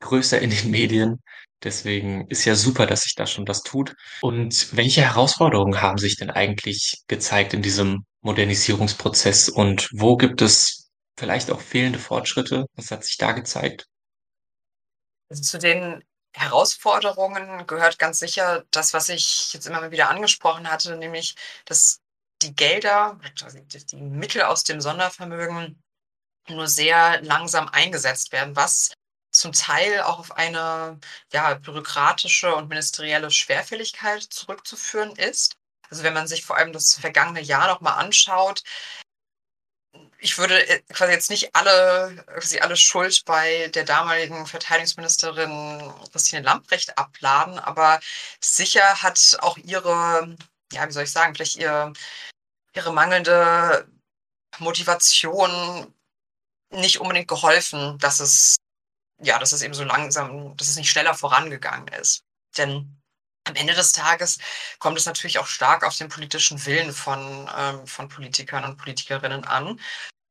größer 0.00 0.40
in 0.40 0.48
den 0.48 0.70
Medien. 0.70 1.20
Deswegen 1.62 2.28
ist 2.28 2.44
ja 2.44 2.54
super, 2.54 2.86
dass 2.86 3.02
sich 3.02 3.14
da 3.14 3.26
schon 3.26 3.48
was 3.48 3.62
tut. 3.62 3.94
Und 4.20 4.76
welche 4.76 5.02
Herausforderungen 5.02 5.80
haben 5.80 5.98
sich 5.98 6.16
denn 6.16 6.30
eigentlich 6.30 7.02
gezeigt 7.08 7.52
in 7.52 7.62
diesem 7.62 8.04
Modernisierungsprozess 8.20 9.48
und 9.48 9.88
wo 9.92 10.16
gibt 10.16 10.42
es 10.42 10.90
vielleicht 11.18 11.50
auch 11.50 11.60
fehlende 11.60 11.98
Fortschritte? 11.98 12.66
Was 12.74 12.90
hat 12.90 13.04
sich 13.04 13.16
da 13.16 13.32
gezeigt? 13.32 13.86
Also 15.30 15.42
zu 15.42 15.58
den 15.58 16.04
Herausforderungen 16.34 17.66
gehört 17.66 17.98
ganz 17.98 18.18
sicher 18.20 18.64
das, 18.70 18.94
was 18.94 19.08
ich 19.08 19.52
jetzt 19.52 19.66
immer 19.66 19.90
wieder 19.90 20.10
angesprochen 20.10 20.70
hatte, 20.70 20.96
nämlich, 20.96 21.34
dass 21.64 22.00
die 22.42 22.54
Gelder, 22.54 23.18
die 23.92 23.96
Mittel 23.96 24.42
aus 24.42 24.62
dem 24.62 24.80
Sondervermögen 24.80 25.82
nur 26.48 26.68
sehr 26.68 27.20
langsam 27.22 27.68
eingesetzt 27.68 28.32
werden, 28.32 28.56
was 28.56 28.92
zum 29.38 29.52
Teil 29.52 30.02
auch 30.02 30.18
auf 30.18 30.32
eine 30.36 30.98
ja, 31.32 31.54
bürokratische 31.54 32.54
und 32.54 32.68
ministerielle 32.68 33.30
Schwerfälligkeit 33.30 34.22
zurückzuführen 34.22 35.14
ist. 35.16 35.56
Also 35.90 36.02
wenn 36.02 36.14
man 36.14 36.28
sich 36.28 36.44
vor 36.44 36.56
allem 36.56 36.72
das 36.72 36.94
vergangene 36.94 37.40
Jahr 37.40 37.68
noch 37.68 37.80
mal 37.80 37.94
anschaut, 37.94 38.62
ich 40.20 40.36
würde 40.38 40.66
äh, 40.68 40.82
quasi 40.92 41.12
jetzt 41.12 41.30
nicht 41.30 41.54
alle, 41.54 42.24
quasi 42.26 42.58
alle 42.58 42.76
Schuld 42.76 43.24
bei 43.24 43.68
der 43.68 43.84
damaligen 43.84 44.46
Verteidigungsministerin 44.46 45.92
Christine 46.12 46.42
Lamprecht 46.42 46.98
abladen, 46.98 47.58
aber 47.58 48.00
sicher 48.40 49.02
hat 49.02 49.38
auch 49.40 49.56
ihre, 49.58 50.36
ja, 50.72 50.86
wie 50.88 50.92
soll 50.92 51.04
ich 51.04 51.12
sagen, 51.12 51.34
vielleicht 51.34 51.56
ihr, 51.56 51.92
ihre 52.74 52.92
mangelnde 52.92 53.88
Motivation 54.58 55.94
nicht 56.70 57.00
unbedingt 57.00 57.28
geholfen, 57.28 57.98
dass 57.98 58.20
es 58.20 58.56
ja, 59.20 59.38
dass 59.38 59.52
es 59.52 59.62
eben 59.62 59.74
so 59.74 59.84
langsam, 59.84 60.56
dass 60.56 60.68
es 60.68 60.76
nicht 60.76 60.90
schneller 60.90 61.14
vorangegangen 61.14 61.88
ist. 61.88 62.24
Denn 62.56 62.98
am 63.44 63.54
Ende 63.54 63.74
des 63.74 63.92
Tages 63.92 64.38
kommt 64.78 64.98
es 64.98 65.06
natürlich 65.06 65.38
auch 65.38 65.46
stark 65.46 65.84
auf 65.84 65.96
den 65.96 66.08
politischen 66.08 66.64
Willen 66.66 66.92
von, 66.92 67.50
ähm, 67.56 67.86
von 67.86 68.08
Politikern 68.08 68.64
und 68.64 68.76
Politikerinnen 68.76 69.44
an, 69.44 69.80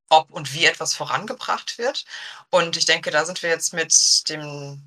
ob 0.10 0.29
und 0.32 0.53
wie 0.53 0.65
etwas 0.65 0.94
vorangebracht 0.94 1.77
wird. 1.77 2.06
Und 2.50 2.77
ich 2.77 2.86
denke, 2.86 3.12
da 3.12 3.25
sind 3.25 3.41
wir 3.44 3.50
jetzt 3.50 3.74
mit 3.74 4.29
dem 4.29 4.82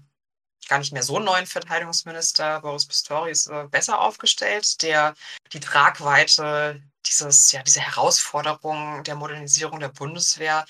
gar 0.69 0.79
nicht 0.79 0.93
mehr 0.93 1.03
so 1.03 1.19
neuen 1.19 1.47
Verteidigungsminister 1.47 2.61
Boris 2.61 2.87
Pistorius 2.87 3.49
äh, 3.49 3.67
besser 3.71 4.01
aufgestellt, 4.01 4.81
der 4.83 5.15
die 5.53 5.61
Tragweite 5.61 6.81
dieses, 7.07 7.51
ja, 7.53 7.63
diese 7.63 7.81
Herausforderung 7.81 9.03
der 9.05 9.17
Modernisierung 9.17 9.81
der 9.81 9.89
Bundeswehr 9.89 10.65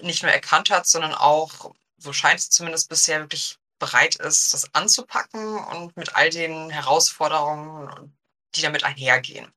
nicht 0.00 0.22
nur 0.22 0.32
erkannt 0.32 0.70
hat, 0.70 0.86
sondern 0.86 1.14
auch 1.14 1.74
so 2.00 2.12
scheint 2.12 2.40
es 2.40 2.50
zumindest 2.50 2.88
bisher 2.88 3.20
wirklich 3.20 3.58
bereit 3.78 4.16
ist, 4.16 4.52
das 4.54 4.74
anzupacken 4.74 5.58
und 5.58 5.96
mit 5.96 6.14
all 6.14 6.30
den 6.30 6.70
Herausforderungen, 6.70 8.16
die 8.54 8.62
damit 8.62 8.84
einhergehen. 8.84 9.52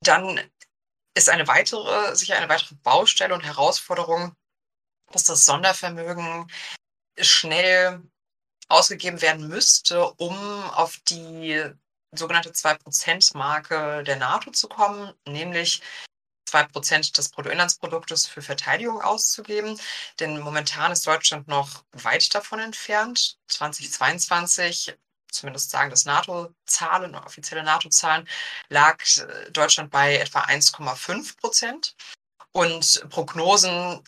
Dann 0.00 0.40
ist 1.14 1.28
eine 1.28 1.46
weitere, 1.46 2.14
sicher 2.14 2.36
eine 2.36 2.48
weitere 2.48 2.74
Baustelle 2.76 3.34
und 3.34 3.44
Herausforderung, 3.44 4.34
dass 5.12 5.24
das 5.24 5.44
Sondervermögen 5.44 6.50
schnell 7.18 8.02
ausgegeben 8.68 9.22
werden 9.22 9.48
müsste, 9.48 10.12
um 10.14 10.36
auf 10.70 10.98
die 11.08 11.64
sogenannte 12.12 12.50
2%-Marke 12.50 14.02
der 14.04 14.16
NATO 14.16 14.50
zu 14.50 14.68
kommen, 14.68 15.12
nämlich 15.26 15.82
zwei 16.54 16.64
Prozent 16.64 17.18
des 17.18 17.30
Bruttoinlandsproduktes 17.30 18.26
für 18.26 18.40
Verteidigung 18.40 19.02
auszugeben. 19.02 19.76
Denn 20.20 20.38
momentan 20.38 20.92
ist 20.92 21.04
Deutschland 21.04 21.48
noch 21.48 21.82
weit 21.90 22.32
davon 22.32 22.60
entfernt. 22.60 23.38
2022 23.48 24.96
zumindest 25.32 25.70
sagen 25.70 25.90
das 25.90 26.04
NATO-Zahlen, 26.04 27.16
offizielle 27.16 27.64
NATO-Zahlen, 27.64 28.28
lag 28.68 29.02
äh, 29.18 29.50
Deutschland 29.50 29.90
bei 29.90 30.16
etwa 30.18 30.42
1,5 30.42 31.36
Prozent. 31.38 31.96
Und 32.52 33.04
Prognosen 33.10 34.04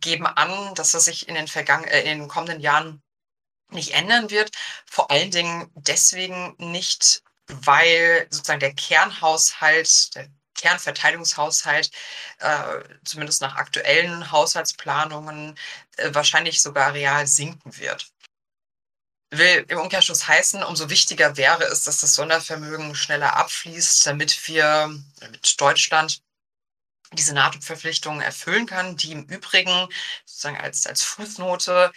geben 0.00 0.28
an, 0.28 0.76
dass 0.76 0.94
es 0.94 1.06
sich 1.06 1.28
in 1.28 1.34
den, 1.34 1.48
vergangen, 1.48 1.82
äh, 1.88 2.02
in 2.02 2.20
den 2.20 2.28
kommenden 2.28 2.60
Jahren 2.60 3.02
nicht 3.70 3.94
ändern 3.94 4.30
wird. 4.30 4.52
Vor 4.86 5.10
allen 5.10 5.32
Dingen 5.32 5.68
deswegen 5.74 6.54
nicht, 6.58 7.24
weil 7.48 8.28
sozusagen 8.30 8.60
der 8.60 8.74
Kernhaushalt, 8.74 10.14
der 10.14 10.28
Kernverteidigungshaushalt, 10.58 11.90
äh, 12.40 12.80
zumindest 13.04 13.40
nach 13.40 13.56
aktuellen 13.56 14.30
Haushaltsplanungen, 14.30 15.58
äh, 15.96 16.10
wahrscheinlich 16.12 16.60
sogar 16.62 16.94
real 16.94 17.26
sinken 17.26 17.76
wird. 17.78 18.10
Will 19.30 19.64
im 19.68 19.78
Umkehrschluss 19.78 20.26
heißen, 20.26 20.62
umso 20.62 20.88
wichtiger 20.88 21.36
wäre 21.36 21.64
es, 21.64 21.84
dass 21.84 22.00
das 22.00 22.14
Sondervermögen 22.14 22.94
schneller 22.94 23.36
abfließt, 23.36 24.06
damit 24.06 24.48
wir, 24.48 24.90
damit 25.20 25.60
Deutschland 25.60 26.22
diese 27.12 27.34
NATO-Verpflichtungen 27.34 28.20
erfüllen 28.20 28.66
kann, 28.66 28.96
die 28.96 29.12
im 29.12 29.24
Übrigen 29.24 29.88
sozusagen 30.26 30.58
als, 30.58 30.86
als 30.86 31.02
Fußnote 31.02 31.92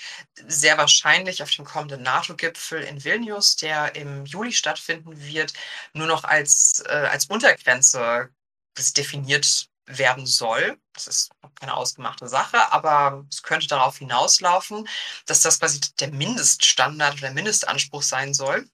sehr 0.48 0.78
wahrscheinlich 0.78 1.44
auf 1.44 1.52
dem 1.52 1.66
kommenden 1.66 2.02
NATO-Gipfel 2.02 2.82
in 2.82 3.04
Vilnius, 3.04 3.58
der 3.58 3.96
im 3.96 4.26
Juli 4.26 4.54
stattfinden 4.54 5.22
wird, 5.22 5.54
nur 5.94 6.08
noch 6.08 6.24
als, 6.24 6.82
äh, 6.88 6.92
als 6.92 7.26
Untergrenze 7.26 8.30
das 8.74 8.94
definiert 8.94 9.68
werden 9.86 10.26
soll. 10.26 10.78
Das 10.94 11.08
ist 11.08 11.32
keine 11.56 11.76
ausgemachte 11.76 12.28
Sache, 12.28 12.72
aber 12.72 13.26
es 13.30 13.44
könnte 13.44 13.68
darauf 13.68 13.98
hinauslaufen, 13.98 14.88
dass 15.26 15.42
das 15.42 15.60
quasi 15.60 15.80
der 16.00 16.12
Mindeststandard 16.12 17.14
oder 17.14 17.22
der 17.22 17.32
Mindestanspruch 17.32 18.02
sein 18.04 18.34
soll 18.34 18.68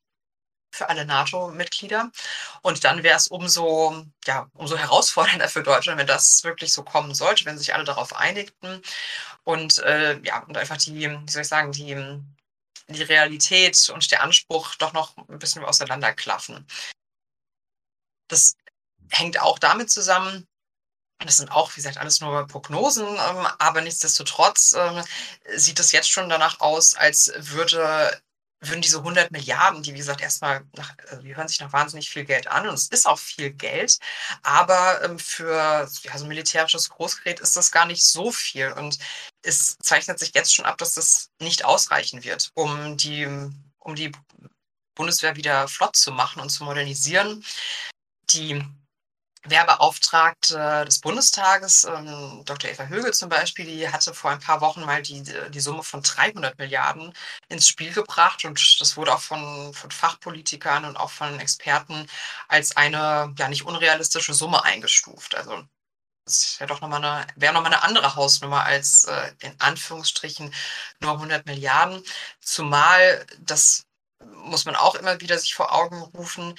für 0.72 0.90
alle 0.90 1.06
NATO-Mitglieder. 1.06 2.12
Und 2.62 2.84
dann 2.84 3.04
wäre 3.04 3.18
es 3.18 3.28
umso, 3.28 4.06
ja, 4.26 4.50
umso 4.54 4.78
herausfordernder 4.78 5.50
für 5.50 5.64
Deutschland, 5.64 6.00
wenn 6.00 6.08
das 6.08 6.44
wirklich 6.44 6.72
so 6.74 6.84
kommen 6.84 7.16
sollte, 7.16 7.46
wenn 7.46 7.58
sich 7.58 7.74
alle 7.74 7.84
darauf 7.86 8.14
einigten 8.16 8.82
und 9.44 9.80
äh, 9.80 10.20
ja, 10.24 10.44
und 10.44 10.58
einfach 10.58 10.78
die, 10.78 11.10
wie 11.10 11.32
soll 11.32 11.42
ich 11.42 11.48
sagen, 11.48 11.72
die, 11.72 11.96
die 12.90 13.04
Realität 13.04 13.90
und 13.90 14.12
der 14.12 14.24
Anspruch 14.24 14.76
doch 14.76 14.94
noch 14.94 15.18
ein 15.30 15.40
bisschen 15.40 15.64
auseinanderklaffen. 15.64 16.66
Das 18.28 18.56
hängt 19.10 19.40
auch 19.42 19.60
damit 19.60 19.92
zusammen, 19.92 20.48
das 21.20 21.38
sind 21.38 21.52
auch, 21.52 21.72
wie 21.72 21.78
gesagt, 21.78 21.98
alles 21.98 22.22
nur 22.22 22.46
Prognosen, 22.48 23.08
ähm, 23.08 23.48
aber 23.58 23.82
nichtsdestotrotz 23.82 24.76
ähm, 24.78 25.04
sieht 25.56 25.80
es 25.80 25.92
jetzt 25.92 26.10
schon 26.10 26.30
danach 26.30 26.60
aus, 26.60 26.96
als 26.96 27.32
würde, 27.36 28.22
würden 28.62 28.82
diese 28.82 29.00
100 29.00 29.32
Milliarden, 29.32 29.82
die, 29.82 29.94
wie 29.94 29.98
gesagt, 29.98 30.22
erstmal, 30.22 30.64
nach, 30.74 30.94
also 31.10 31.24
die 31.24 31.36
hören 31.36 31.48
sich 31.48 31.60
nach 31.60 31.74
wahnsinnig 31.74 32.10
viel 32.10 32.24
Geld 32.24 32.48
an 32.48 32.68
und 32.68 32.76
es 32.76 32.90
ist 32.90 33.08
auch 33.08 33.18
viel 33.18 33.52
Geld, 33.52 33.98
aber 34.44 35.04
ähm, 35.04 35.18
für 35.18 35.90
ja, 36.04 36.18
so 36.18 36.26
ein 36.26 36.28
militärisches 36.28 36.90
Großgerät 36.90 37.40
ist 37.40 37.56
das 37.56 37.72
gar 37.72 37.88
nicht 37.88 38.06
so 38.06 38.32
viel 38.32 38.72
und 38.74 39.00
es 39.42 39.78
zeichnet 39.80 40.20
sich 40.20 40.34
jetzt 40.36 40.54
schon 40.54 40.66
ab, 40.66 40.78
dass 40.78 40.94
das 40.94 41.30
nicht 41.40 41.66
ausreichen 41.66 42.24
wird, 42.24 42.52
um 42.54 42.96
die, 42.96 43.26
um 43.80 43.96
die 43.96 44.12
Bundeswehr 44.94 45.36
wieder 45.36 45.68
flott 45.68 45.96
zu 45.96 46.12
machen 46.12 46.42
und 46.42 46.50
zu 46.50 46.64
modernisieren. 46.64 47.44
Die 48.32 48.64
Wehrbeauftragte 49.44 50.86
des 50.86 51.00
Bundestages, 51.00 51.84
ähm, 51.86 52.44
Dr. 52.46 52.70
Eva 52.70 52.86
Högel 52.86 53.14
zum 53.14 53.30
Beispiel, 53.30 53.66
die 53.66 53.90
hatte 53.90 54.14
vor 54.14 54.32
ein 54.32 54.40
paar 54.40 54.62
Wochen 54.62 54.82
mal 54.86 55.02
die, 55.02 55.24
die 55.24 55.60
Summe 55.60 55.84
von 55.84 56.02
300 56.02 56.58
Milliarden 56.58 57.14
ins 57.50 57.68
Spiel 57.68 57.94
gebracht 57.94 58.44
und 58.46 58.82
das 58.82 58.98
wurde 58.98 59.14
auch 59.14 59.22
von, 59.22 59.74
von 59.74 59.92
Fachpolitikern 59.92 60.86
und 60.86 60.98
auch 60.98 61.12
von 61.12 61.40
Experten 61.40 62.08
als 62.48 62.76
eine 62.78 63.34
ja 63.38 63.48
nicht 63.50 63.66
unrealistische 63.66 64.34
Summe 64.34 64.64
eingestuft. 64.64 65.36
Also 65.36 65.64
das 66.28 66.60
ja 66.60 66.66
doch 66.66 66.82
nochmal 66.82 67.04
eine, 67.04 67.28
wäre 67.36 67.54
nochmal 67.54 67.74
eine 67.74 67.84
andere 67.84 68.16
Hausnummer 68.16 68.64
als 68.64 69.06
äh, 69.06 69.32
in 69.40 69.56
Anführungsstrichen 69.60 70.54
nur 71.00 71.14
100 71.14 71.46
Milliarden. 71.46 72.04
Zumal, 72.42 73.26
das 73.40 73.84
muss 74.26 74.66
man 74.66 74.76
auch 74.76 74.96
immer 74.96 75.22
wieder 75.22 75.38
sich 75.40 75.54
vor 75.56 75.74
Augen 75.74 76.02
rufen, 76.02 76.56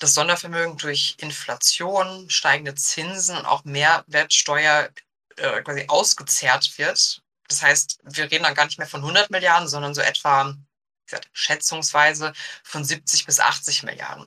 das 0.00 0.14
Sondervermögen 0.14 0.76
durch 0.78 1.14
Inflation, 1.18 2.28
steigende 2.28 2.74
Zinsen 2.74 3.36
und 3.36 3.44
auch 3.44 3.64
Mehrwertsteuer 3.64 4.90
äh, 5.36 5.62
quasi 5.62 5.84
ausgezehrt 5.88 6.76
wird. 6.78 7.22
Das 7.48 7.62
heißt, 7.62 7.98
wir 8.04 8.30
reden 8.30 8.44
dann 8.44 8.54
gar 8.54 8.64
nicht 8.64 8.78
mehr 8.78 8.88
von 8.88 9.00
100 9.00 9.30
Milliarden, 9.30 9.68
sondern 9.68 9.94
so 9.94 10.00
etwa 10.00 10.54
gesagt, 11.06 11.28
schätzungsweise 11.32 12.32
von 12.64 12.84
70 12.84 13.26
bis 13.26 13.40
80 13.40 13.82
Milliarden, 13.82 14.26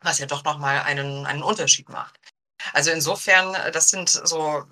was 0.00 0.18
ja 0.18 0.26
doch 0.26 0.44
nochmal 0.44 0.80
einen, 0.80 1.26
einen 1.26 1.42
Unterschied 1.42 1.88
macht. 1.88 2.18
Also 2.72 2.90
insofern, 2.90 3.52
das 3.72 3.88
sind 3.88 4.08
so 4.08 4.64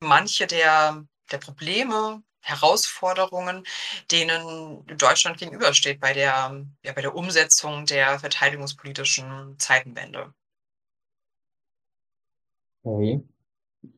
manche 0.00 0.46
der, 0.46 1.04
der 1.30 1.38
Probleme, 1.38 2.22
Herausforderungen, 2.42 3.64
denen 4.10 4.84
Deutschland 4.98 5.38
gegenübersteht 5.38 6.00
bei 6.00 6.12
der, 6.12 6.64
ja, 6.84 6.92
bei 6.92 7.00
der 7.00 7.14
Umsetzung 7.14 7.86
der 7.86 8.18
verteidigungspolitischen 8.18 9.58
Zeitenwende. 9.58 10.32
Okay. 12.84 13.22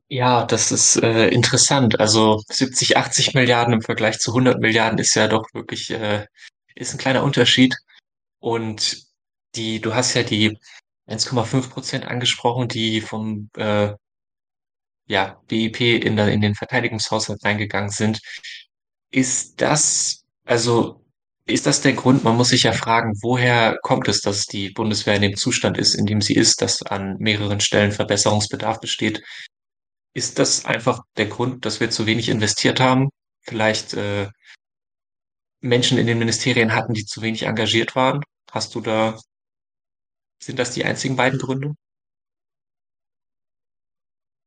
Ja, 0.08 0.44
das 0.44 0.70
ist 0.70 0.96
äh, 1.02 1.28
interessant. 1.28 1.98
Also 1.98 2.42
70, 2.48 2.96
80 2.96 3.34
Milliarden 3.34 3.74
im 3.74 3.82
Vergleich 3.82 4.18
zu 4.18 4.30
100 4.32 4.60
Milliarden 4.60 4.98
ist 4.98 5.14
ja 5.14 5.26
doch 5.28 5.48
wirklich 5.54 5.90
äh, 5.90 6.26
ist 6.74 6.92
ein 6.94 6.98
kleiner 6.98 7.22
Unterschied. 7.24 7.74
Und 8.40 9.06
die, 9.54 9.80
du 9.80 9.94
hast 9.94 10.14
ja 10.14 10.22
die 10.22 10.58
1,5 11.08 11.70
Prozent 11.70 12.06
angesprochen, 12.06 12.68
die 12.68 13.00
vom 13.00 13.50
äh, 13.56 13.94
ja, 15.06 15.40
BIP 15.48 15.80
in, 15.80 16.16
der, 16.16 16.28
in 16.28 16.40
den 16.40 16.54
Verteidigungshaushalt 16.54 17.44
reingegangen 17.44 17.90
sind. 17.90 18.20
Ist 19.10 19.60
das, 19.60 20.24
also 20.44 21.04
ist 21.46 21.66
das 21.66 21.82
der 21.82 21.92
Grund? 21.92 22.24
Man 22.24 22.36
muss 22.36 22.48
sich 22.48 22.62
ja 22.62 22.72
fragen, 22.72 23.12
woher 23.22 23.78
kommt 23.82 24.08
es, 24.08 24.22
dass 24.22 24.46
die 24.46 24.70
Bundeswehr 24.70 25.16
in 25.16 25.22
dem 25.22 25.36
Zustand 25.36 25.76
ist, 25.78 25.94
in 25.94 26.06
dem 26.06 26.20
sie 26.20 26.34
ist, 26.34 26.62
dass 26.62 26.82
an 26.82 27.16
mehreren 27.18 27.60
Stellen 27.60 27.92
Verbesserungsbedarf 27.92 28.80
besteht? 28.80 29.22
Ist 30.14 30.38
das 30.38 30.64
einfach 30.64 31.00
der 31.16 31.26
Grund, 31.26 31.66
dass 31.66 31.80
wir 31.80 31.90
zu 31.90 32.06
wenig 32.06 32.28
investiert 32.28 32.80
haben? 32.80 33.10
Vielleicht 33.42 33.94
äh, 33.94 34.28
Menschen 35.60 35.98
in 35.98 36.06
den 36.06 36.18
Ministerien 36.18 36.74
hatten, 36.74 36.94
die 36.94 37.04
zu 37.04 37.20
wenig 37.22 37.42
engagiert 37.44 37.94
waren? 37.96 38.22
Hast 38.50 38.74
du 38.74 38.80
da, 38.80 39.18
sind 40.40 40.58
das 40.58 40.72
die 40.72 40.84
einzigen 40.84 41.16
beiden 41.16 41.38
Gründe? 41.38 41.74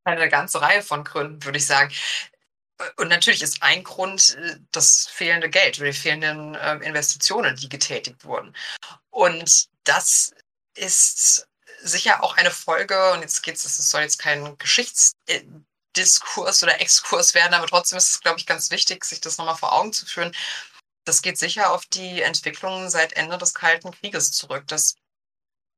Eine 0.07 0.29
ganze 0.29 0.61
Reihe 0.61 0.83
von 0.83 1.03
Gründen, 1.03 1.43
würde 1.43 1.57
ich 1.57 1.65
sagen. 1.65 1.93
Und 2.95 3.09
natürlich 3.09 3.41
ist 3.41 3.61
ein 3.61 3.83
Grund 3.83 4.35
äh, 4.35 4.57
das 4.71 5.07
fehlende 5.07 5.49
Geld 5.49 5.79
oder 5.79 5.87
die 5.87 5.97
fehlenden 5.97 6.55
äh, 6.55 6.75
Investitionen, 6.77 7.57
die 7.57 7.67
getätigt 7.67 8.23
wurden. 8.23 8.55
Und 9.09 9.67
das 9.83 10.31
ist 10.75 11.49
sicher 11.81 12.23
auch 12.23 12.37
eine 12.37 12.51
Folge, 12.51 13.11
und 13.13 13.21
jetzt 13.21 13.43
geht 13.43 13.55
es, 13.55 13.63
soll 13.63 14.01
jetzt 14.01 14.19
kein 14.19 14.57
Geschichtsdiskurs 14.57 16.63
oder 16.63 16.79
Exkurs 16.79 17.33
werden, 17.33 17.53
aber 17.53 17.67
trotzdem 17.67 17.97
ist 17.97 18.11
es, 18.11 18.21
glaube 18.21 18.39
ich, 18.39 18.45
ganz 18.45 18.71
wichtig, 18.71 19.03
sich 19.03 19.19
das 19.19 19.37
nochmal 19.37 19.57
vor 19.57 19.73
Augen 19.73 19.91
zu 19.91 20.05
führen. 20.05 20.33
Das 21.05 21.21
geht 21.21 21.37
sicher 21.37 21.73
auf 21.73 21.85
die 21.85 22.21
Entwicklung 22.21 22.89
seit 22.89 23.11
Ende 23.13 23.37
des 23.37 23.53
Kalten 23.53 23.91
Krieges 23.91 24.31
zurück, 24.31 24.67
dass 24.67 24.95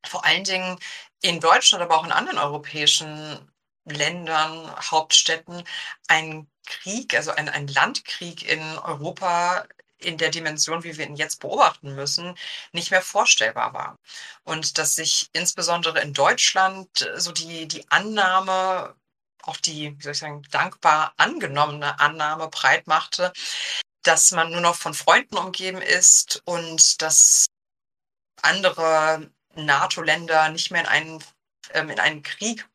vor 0.05 0.23
allen 0.23 0.43
Dingen 0.43 0.77
in 1.21 1.39
Deutschland, 1.39 1.83
aber 1.83 1.97
auch 1.97 2.05
in 2.05 2.11
anderen 2.11 2.37
europäischen 2.37 3.51
Ländern, 3.89 4.73
Hauptstädten 4.91 5.63
ein 6.08 6.47
Krieg, 6.65 7.15
also 7.15 7.32
ein, 7.32 7.49
ein 7.49 7.67
Landkrieg 7.67 8.43
in 8.47 8.62
Europa 8.80 9.65
in 9.99 10.17
der 10.17 10.30
Dimension, 10.30 10.84
wie 10.84 10.97
wir 10.97 11.06
ihn 11.06 11.15
jetzt 11.15 11.41
beobachten 11.41 11.93
müssen, 11.93 12.36
nicht 12.71 12.91
mehr 12.91 13.02
vorstellbar 13.02 13.73
war. 13.73 13.99
Und 14.43 14.78
dass 14.78 14.95
sich 14.95 15.30
insbesondere 15.34 15.99
in 15.99 16.13
Deutschland 16.13 17.10
so 17.17 17.32
die, 17.32 17.67
die 17.67 17.89
Annahme, 17.91 18.95
auch 19.43 19.58
die, 19.58 19.97
wie 19.97 20.02
soll 20.02 20.13
ich 20.13 20.19
sagen, 20.19 20.43
dankbar 20.52 21.13
angenommene 21.17 21.99
Annahme 21.99 22.47
breit 22.47 22.88
machte, 22.88 23.34
dass 24.04 24.32
man 24.32 24.52
nur 24.52 24.62
noch 24.62 24.75
von 24.75 24.93
Freunden 24.93 25.38
umgeben 25.38 25.82
ist 25.82 26.41
und 26.45 27.02
dass 27.02 27.47
andere 28.41 29.30
NATO-Länder 29.56 30.49
nicht 30.49 30.71
mehr 30.71 30.82
in 30.82 30.88
einen, 30.88 31.23
ähm, 31.73 31.89
in 31.89 31.99
einen 31.99 32.23
Krieg 32.23 32.67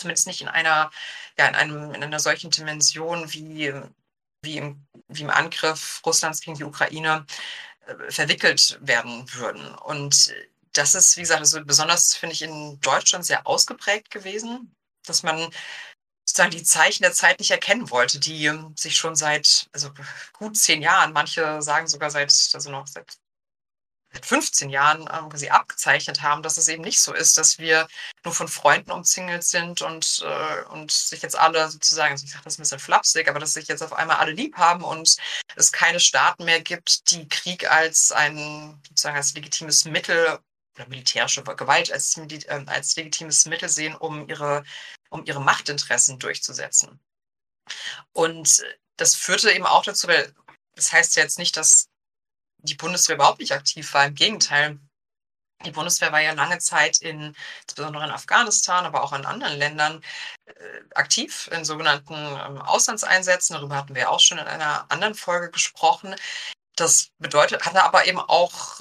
zumindest 0.00 0.26
nicht 0.26 0.40
in 0.40 0.48
einer, 0.48 0.90
ja, 1.38 1.48
in 1.48 1.54
einem, 1.54 1.94
in 1.94 2.02
einer 2.02 2.20
solchen 2.20 2.50
Dimension 2.50 3.32
wie, 3.32 3.72
wie, 4.42 4.56
im, 4.58 4.86
wie 5.08 5.22
im 5.22 5.30
Angriff 5.30 6.02
Russlands 6.04 6.40
gegen 6.40 6.56
die 6.56 6.64
Ukraine 6.64 7.26
äh, 7.86 8.10
verwickelt 8.10 8.78
werden 8.80 9.32
würden. 9.34 9.74
Und 9.76 10.34
das 10.72 10.94
ist, 10.94 11.16
wie 11.16 11.22
gesagt, 11.22 11.40
also 11.40 11.64
besonders, 11.64 12.14
finde 12.14 12.34
ich, 12.34 12.42
in 12.42 12.80
Deutschland 12.80 13.24
sehr 13.24 13.46
ausgeprägt 13.46 14.10
gewesen, 14.10 14.74
dass 15.04 15.22
man 15.22 15.50
sozusagen 16.24 16.52
die 16.52 16.62
Zeichen 16.62 17.02
der 17.02 17.12
Zeit 17.12 17.40
nicht 17.40 17.50
erkennen 17.50 17.90
wollte, 17.90 18.20
die 18.20 18.50
sich 18.76 18.96
schon 18.96 19.16
seit 19.16 19.68
also 19.72 19.90
gut 20.32 20.56
zehn 20.56 20.80
Jahren, 20.80 21.12
manche 21.12 21.60
sagen 21.60 21.88
sogar 21.88 22.10
seit, 22.10 22.32
also 22.54 22.70
noch 22.70 22.86
seit 22.86 23.18
seit 24.12 24.26
15 24.26 24.70
Jahren 24.70 25.02
ähm, 25.02 25.28
quasi 25.28 25.48
abgezeichnet 25.50 26.22
haben, 26.22 26.42
dass 26.42 26.56
es 26.56 26.68
eben 26.68 26.82
nicht 26.82 27.00
so 27.00 27.14
ist, 27.14 27.38
dass 27.38 27.58
wir 27.58 27.88
nur 28.24 28.34
von 28.34 28.48
Freunden 28.48 28.90
umzingelt 28.90 29.44
sind 29.44 29.82
und, 29.82 30.22
äh, 30.24 30.62
und 30.70 30.90
sich 30.90 31.22
jetzt 31.22 31.38
alle 31.38 31.70
sozusagen, 31.70 32.12
also 32.12 32.24
ich 32.24 32.32
sage 32.32 32.44
das 32.44 32.58
ein 32.58 32.62
bisschen 32.62 32.78
flapsig, 32.78 33.28
aber 33.28 33.38
dass 33.38 33.52
sich 33.52 33.68
jetzt 33.68 33.82
auf 33.82 33.92
einmal 33.92 34.16
alle 34.16 34.32
lieb 34.32 34.56
haben 34.56 34.82
und 34.82 35.16
es 35.56 35.72
keine 35.72 36.00
Staaten 36.00 36.44
mehr 36.44 36.60
gibt, 36.60 37.10
die 37.10 37.28
Krieg 37.28 37.70
als 37.70 38.12
ein 38.12 38.80
sozusagen 38.88 39.16
als 39.16 39.34
legitimes 39.34 39.84
Mittel 39.84 40.38
oder 40.76 40.88
militärische 40.88 41.42
Gewalt 41.42 41.92
als, 41.92 42.16
äh, 42.16 42.64
als 42.66 42.96
legitimes 42.96 43.46
Mittel 43.46 43.68
sehen, 43.68 43.94
um 43.94 44.28
ihre, 44.28 44.64
um 45.10 45.24
ihre 45.24 45.40
Machtinteressen 45.40 46.18
durchzusetzen. 46.18 47.00
Und 48.12 48.62
das 48.96 49.14
führte 49.14 49.52
eben 49.52 49.66
auch 49.66 49.84
dazu, 49.84 50.08
weil 50.08 50.34
das 50.74 50.92
heißt 50.92 51.16
ja 51.16 51.22
jetzt 51.22 51.38
nicht, 51.38 51.56
dass 51.56 51.89
die 52.62 52.74
Bundeswehr 52.74 53.16
überhaupt 53.16 53.40
nicht 53.40 53.52
aktiv 53.52 53.92
war. 53.94 54.06
Im 54.06 54.14
Gegenteil, 54.14 54.78
die 55.64 55.70
Bundeswehr 55.72 56.12
war 56.12 56.20
ja 56.20 56.32
lange 56.32 56.58
Zeit 56.58 56.98
in, 57.02 57.36
insbesondere 57.66 58.04
in 58.04 58.10
Afghanistan, 58.10 58.86
aber 58.86 59.02
auch 59.02 59.12
in 59.12 59.26
anderen 59.26 59.58
Ländern 59.58 60.02
äh, 60.46 60.52
aktiv 60.94 61.48
in 61.52 61.64
sogenannten 61.64 62.14
ähm, 62.14 62.62
Auslandseinsätzen. 62.62 63.54
Darüber 63.54 63.76
hatten 63.76 63.94
wir 63.94 64.10
auch 64.10 64.20
schon 64.20 64.38
in 64.38 64.46
einer 64.46 64.90
anderen 64.90 65.14
Folge 65.14 65.50
gesprochen. 65.50 66.14
Das 66.76 67.10
bedeutet, 67.18 67.66
hatte 67.66 67.82
aber 67.82 68.06
eben 68.06 68.20
auch 68.20 68.80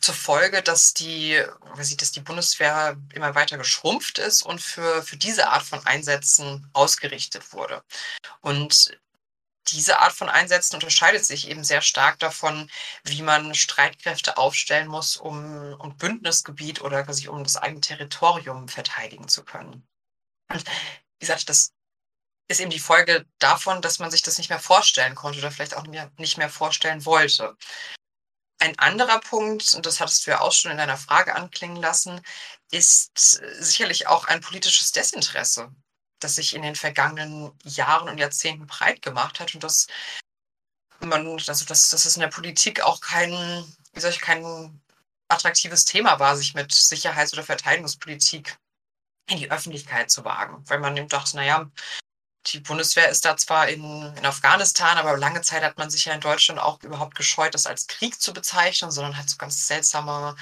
zur 0.00 0.14
Folge, 0.14 0.62
dass 0.62 0.94
die, 0.94 1.42
dass 1.76 2.12
die 2.12 2.20
Bundeswehr 2.20 2.96
immer 3.12 3.34
weiter 3.34 3.58
geschrumpft 3.58 4.18
ist 4.18 4.42
und 4.42 4.60
für, 4.60 5.02
für 5.02 5.16
diese 5.16 5.48
Art 5.48 5.62
von 5.62 5.84
Einsätzen 5.86 6.68
ausgerichtet 6.72 7.52
wurde. 7.52 7.82
Und 8.40 8.98
diese 9.72 9.98
Art 10.00 10.12
von 10.12 10.28
Einsätzen 10.28 10.74
unterscheidet 10.76 11.24
sich 11.24 11.48
eben 11.48 11.64
sehr 11.64 11.82
stark 11.82 12.18
davon, 12.18 12.70
wie 13.04 13.22
man 13.22 13.54
Streitkräfte 13.54 14.36
aufstellen 14.36 14.88
muss, 14.88 15.16
um, 15.16 15.74
um 15.78 15.96
Bündnisgebiet 15.96 16.80
oder 16.82 17.04
quasi 17.04 17.28
um 17.28 17.42
das 17.42 17.56
eigene 17.56 17.80
Territorium 17.80 18.68
verteidigen 18.68 19.28
zu 19.28 19.44
können. 19.44 19.86
Und 20.48 20.64
wie 20.66 21.20
gesagt, 21.20 21.48
das 21.48 21.72
ist 22.48 22.60
eben 22.60 22.70
die 22.70 22.78
Folge 22.78 23.26
davon, 23.38 23.82
dass 23.82 23.98
man 23.98 24.10
sich 24.10 24.22
das 24.22 24.38
nicht 24.38 24.50
mehr 24.50 24.60
vorstellen 24.60 25.14
konnte 25.14 25.38
oder 25.38 25.50
vielleicht 25.50 25.74
auch 25.74 25.82
nicht 25.82 25.90
mehr, 25.90 26.10
nicht 26.18 26.38
mehr 26.38 26.50
vorstellen 26.50 27.04
wollte. 27.04 27.56
Ein 28.58 28.78
anderer 28.78 29.20
Punkt, 29.20 29.74
und 29.74 29.84
das 29.84 30.00
hattest 30.00 30.26
du 30.26 30.30
ja 30.30 30.40
auch 30.40 30.52
schon 30.52 30.70
in 30.70 30.78
deiner 30.78 30.96
Frage 30.96 31.34
anklingen 31.34 31.76
lassen, 31.76 32.22
ist 32.70 33.40
sicherlich 33.58 34.06
auch 34.06 34.26
ein 34.26 34.40
politisches 34.40 34.92
Desinteresse 34.92 35.74
das 36.20 36.36
sich 36.36 36.54
in 36.54 36.62
den 36.62 36.74
vergangenen 36.74 37.52
Jahren 37.64 38.08
und 38.08 38.18
Jahrzehnten 38.18 38.66
breit 38.66 39.02
gemacht 39.02 39.40
hat 39.40 39.54
und 39.54 39.62
dass 39.62 39.86
man, 41.00 41.26
also 41.26 41.64
dass, 41.64 41.88
dass 41.88 42.04
es 42.04 42.16
in 42.16 42.20
der 42.20 42.28
Politik 42.28 42.80
auch 42.80 43.00
kein, 43.00 43.30
wie 43.92 44.00
soll 44.00 44.10
ich, 44.10 44.20
kein 44.20 44.80
attraktives 45.28 45.84
Thema 45.84 46.18
war, 46.18 46.36
sich 46.36 46.54
mit 46.54 46.72
Sicherheits- 46.72 47.32
oder 47.32 47.42
Verteidigungspolitik 47.42 48.56
in 49.28 49.38
die 49.38 49.50
Öffentlichkeit 49.50 50.10
zu 50.10 50.24
wagen. 50.24 50.62
Weil 50.66 50.78
man 50.78 50.96
eben 50.96 51.08
dachte, 51.08 51.36
naja, 51.36 51.70
die 52.46 52.60
Bundeswehr 52.60 53.08
ist 53.08 53.24
da 53.24 53.36
zwar 53.36 53.68
in, 53.68 53.82
in 54.16 54.24
Afghanistan, 54.24 54.98
aber 54.98 55.16
lange 55.16 55.42
Zeit 55.42 55.64
hat 55.64 55.78
man 55.78 55.90
sich 55.90 56.04
ja 56.04 56.14
in 56.14 56.20
Deutschland 56.20 56.60
auch 56.60 56.80
überhaupt 56.82 57.16
gescheut, 57.16 57.54
das 57.54 57.66
als 57.66 57.88
Krieg 57.88 58.20
zu 58.20 58.32
bezeichnen, 58.32 58.90
sondern 58.90 59.16
hat 59.16 59.28
so 59.28 59.36
ganz 59.36 59.66
seltsame 59.66 60.36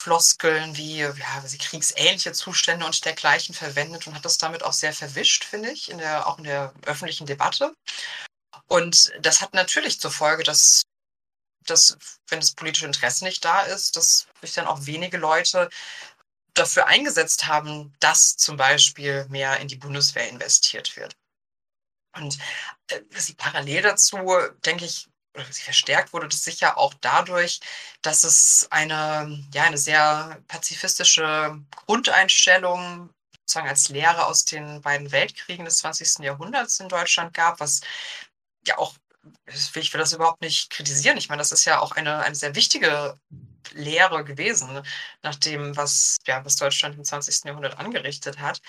Floskeln 0.00 0.76
wie, 0.76 0.98
ja, 0.98 1.42
sie 1.44 1.58
kriegsähnliche 1.58 2.32
Zustände 2.32 2.86
und 2.86 3.04
dergleichen 3.04 3.54
verwendet 3.54 4.06
und 4.06 4.14
hat 4.14 4.24
das 4.24 4.38
damit 4.38 4.62
auch 4.62 4.72
sehr 4.72 4.92
verwischt, 4.92 5.44
finde 5.44 5.70
ich, 5.70 5.90
in 5.90 5.98
der, 5.98 6.26
auch 6.26 6.38
in 6.38 6.44
der 6.44 6.72
öffentlichen 6.86 7.26
Debatte. 7.26 7.74
Und 8.68 9.12
das 9.20 9.40
hat 9.40 9.54
natürlich 9.54 10.00
zur 10.00 10.10
Folge, 10.10 10.44
dass, 10.44 10.82
dass, 11.64 11.96
wenn 12.28 12.40
das 12.40 12.52
politische 12.52 12.86
Interesse 12.86 13.24
nicht 13.24 13.44
da 13.44 13.62
ist, 13.62 13.96
dass 13.96 14.26
sich 14.40 14.52
dann 14.54 14.66
auch 14.66 14.86
wenige 14.86 15.16
Leute 15.16 15.68
dafür 16.54 16.86
eingesetzt 16.86 17.46
haben, 17.46 17.94
dass 18.00 18.36
zum 18.36 18.56
Beispiel 18.56 19.26
mehr 19.28 19.58
in 19.60 19.68
die 19.68 19.76
Bundeswehr 19.76 20.28
investiert 20.28 20.96
wird. 20.96 21.16
Und 22.14 22.38
äh, 22.88 23.00
parallel 23.36 23.82
dazu, 23.82 24.18
denke 24.64 24.84
ich, 24.84 25.08
sie 25.50 25.62
verstärkt 25.62 26.12
wurde 26.12 26.28
das 26.28 26.42
sicher 26.42 26.78
auch 26.78 26.94
dadurch, 27.00 27.60
dass 28.02 28.24
es 28.24 28.66
eine, 28.70 29.44
ja, 29.54 29.64
eine 29.64 29.78
sehr 29.78 30.40
pazifistische 30.48 31.60
Grundeinstellung 31.86 33.10
sozusagen 33.48 33.68
als 33.68 33.88
Lehre 33.88 34.26
aus 34.26 34.44
den 34.44 34.82
beiden 34.82 35.10
Weltkriegen 35.10 35.64
des 35.64 35.78
20. 35.78 36.24
Jahrhunderts 36.24 36.80
in 36.80 36.88
Deutschland 36.88 37.32
gab, 37.34 37.60
was 37.60 37.80
ja 38.66 38.76
auch, 38.78 38.94
ich 39.46 39.92
will 39.92 40.00
das 40.00 40.12
überhaupt 40.12 40.42
nicht 40.42 40.70
kritisieren. 40.70 41.16
Ich 41.16 41.28
meine, 41.28 41.40
das 41.40 41.52
ist 41.52 41.64
ja 41.64 41.80
auch 41.80 41.92
eine, 41.92 42.20
eine 42.20 42.34
sehr 42.34 42.54
wichtige 42.54 43.18
Lehre 43.72 44.24
gewesen, 44.24 44.82
nach 45.22 45.36
dem, 45.36 45.76
was, 45.76 46.18
ja, 46.26 46.44
was 46.44 46.56
Deutschland 46.56 46.96
im 46.96 47.04
20. 47.04 47.44
Jahrhundert 47.44 47.78
angerichtet 47.78 48.38
hat. 48.38 48.60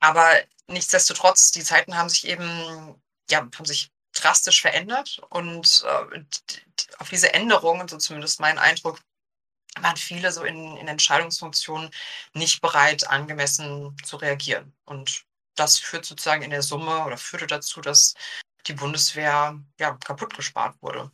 Aber 0.00 0.28
nichtsdestotrotz, 0.66 1.52
die 1.52 1.62
Zeiten 1.62 1.96
haben 1.96 2.08
sich 2.08 2.26
eben, 2.26 3.00
ja, 3.30 3.38
haben 3.38 3.64
sich 3.64 3.91
drastisch 4.12 4.60
verändert 4.60 5.20
und 5.30 5.84
äh, 5.86 6.24
auf 6.98 7.08
diese 7.08 7.32
Änderungen, 7.32 7.88
so 7.88 7.98
zumindest 7.98 8.40
mein 8.40 8.58
Eindruck, 8.58 9.00
waren 9.80 9.96
viele 9.96 10.30
so 10.32 10.44
in, 10.44 10.76
in 10.76 10.88
Entscheidungsfunktionen 10.88 11.90
nicht 12.34 12.60
bereit, 12.60 13.08
angemessen 13.08 13.96
zu 14.04 14.16
reagieren. 14.16 14.74
Und 14.84 15.24
das 15.54 15.78
führt 15.78 16.04
sozusagen 16.04 16.42
in 16.42 16.50
der 16.50 16.62
Summe 16.62 17.04
oder 17.04 17.16
führte 17.16 17.46
dazu, 17.46 17.80
dass 17.80 18.14
die 18.66 18.74
Bundeswehr 18.74 19.58
ja, 19.78 19.92
kaputt 20.04 20.34
gespart 20.34 20.76
wurde. 20.82 21.10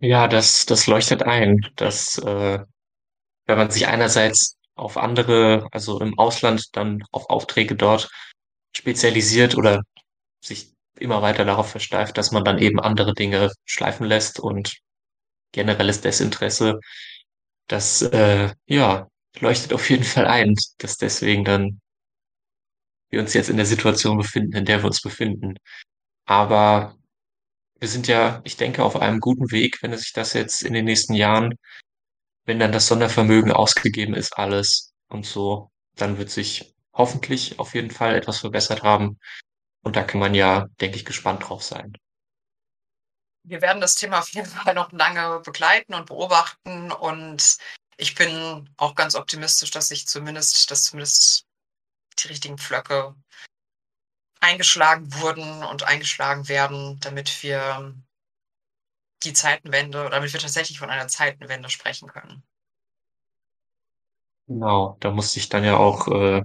Ja, 0.00 0.26
das, 0.26 0.66
das 0.66 0.86
leuchtet 0.86 1.22
ein, 1.22 1.60
dass 1.76 2.18
äh, 2.18 2.58
wenn 3.46 3.58
man 3.58 3.70
sich 3.70 3.86
einerseits 3.86 4.56
auf 4.74 4.96
andere, 4.96 5.68
also 5.72 6.00
im 6.00 6.18
Ausland 6.18 6.76
dann 6.76 7.04
auf 7.12 7.30
Aufträge 7.30 7.76
dort 7.76 8.10
spezialisiert 8.78 9.56
oder 9.56 9.82
sich 10.40 10.72
immer 10.98 11.20
weiter 11.20 11.44
darauf 11.44 11.70
versteift, 11.70 12.16
dass 12.16 12.30
man 12.32 12.44
dann 12.44 12.58
eben 12.58 12.80
andere 12.80 13.12
Dinge 13.12 13.50
schleifen 13.64 14.06
lässt 14.06 14.40
und 14.40 14.78
generelles 15.52 16.00
Desinteresse, 16.00 16.78
das 17.66 18.02
äh, 18.02 18.52
ja 18.66 19.08
leuchtet 19.40 19.72
auf 19.72 19.90
jeden 19.90 20.04
Fall 20.04 20.26
ein, 20.26 20.54
dass 20.78 20.96
deswegen 20.96 21.44
dann 21.44 21.80
wir 23.10 23.20
uns 23.20 23.34
jetzt 23.34 23.50
in 23.50 23.56
der 23.56 23.66
Situation 23.66 24.18
befinden, 24.18 24.56
in 24.56 24.64
der 24.64 24.80
wir 24.82 24.86
uns 24.86 25.00
befinden. 25.00 25.56
Aber 26.26 26.96
wir 27.80 27.88
sind 27.88 28.06
ja, 28.06 28.40
ich 28.44 28.56
denke, 28.56 28.84
auf 28.84 28.96
einem 28.96 29.20
guten 29.20 29.50
Weg, 29.50 29.82
wenn 29.82 29.96
sich 29.96 30.12
das 30.12 30.34
jetzt 30.34 30.62
in 30.62 30.74
den 30.74 30.84
nächsten 30.84 31.14
Jahren, 31.14 31.54
wenn 32.44 32.58
dann 32.58 32.72
das 32.72 32.86
Sondervermögen 32.86 33.52
ausgegeben 33.52 34.14
ist, 34.14 34.36
alles 34.36 34.92
und 35.08 35.26
so, 35.26 35.70
dann 35.96 36.18
wird 36.18 36.30
sich 36.30 36.74
hoffentlich 36.98 37.58
auf 37.58 37.74
jeden 37.74 37.90
Fall 37.90 38.14
etwas 38.14 38.40
verbessert 38.40 38.82
haben. 38.82 39.18
Und 39.82 39.96
da 39.96 40.02
kann 40.02 40.20
man 40.20 40.34
ja, 40.34 40.66
denke 40.80 40.96
ich, 40.96 41.04
gespannt 41.04 41.48
drauf 41.48 41.62
sein. 41.62 41.96
Wir 43.44 43.62
werden 43.62 43.80
das 43.80 43.94
Thema 43.94 44.18
auf 44.18 44.28
jeden 44.30 44.48
Fall 44.48 44.74
noch 44.74 44.92
lange 44.92 45.40
begleiten 45.40 45.94
und 45.94 46.06
beobachten. 46.06 46.92
Und 46.92 47.56
ich 47.96 48.14
bin 48.14 48.68
auch 48.76 48.94
ganz 48.94 49.14
optimistisch, 49.14 49.70
dass 49.70 49.88
sich 49.88 50.06
zumindest, 50.06 50.70
dass 50.70 50.84
zumindest 50.84 51.46
die 52.18 52.28
richtigen 52.28 52.58
Pflöcke 52.58 53.14
eingeschlagen 54.40 55.14
wurden 55.14 55.64
und 55.64 55.84
eingeschlagen 55.84 56.48
werden, 56.48 56.98
damit 57.00 57.42
wir 57.42 57.94
die 59.24 59.32
Zeitenwende, 59.32 60.10
damit 60.10 60.32
wir 60.32 60.40
tatsächlich 60.40 60.78
von 60.78 60.90
einer 60.90 61.08
Zeitenwende 61.08 61.70
sprechen 61.70 62.08
können. 62.08 62.42
Genau, 64.46 64.96
da 65.00 65.10
muss 65.10 65.32
sich 65.32 65.48
dann 65.48 65.64
ja 65.64 65.76
auch 65.76 66.08
äh, 66.08 66.42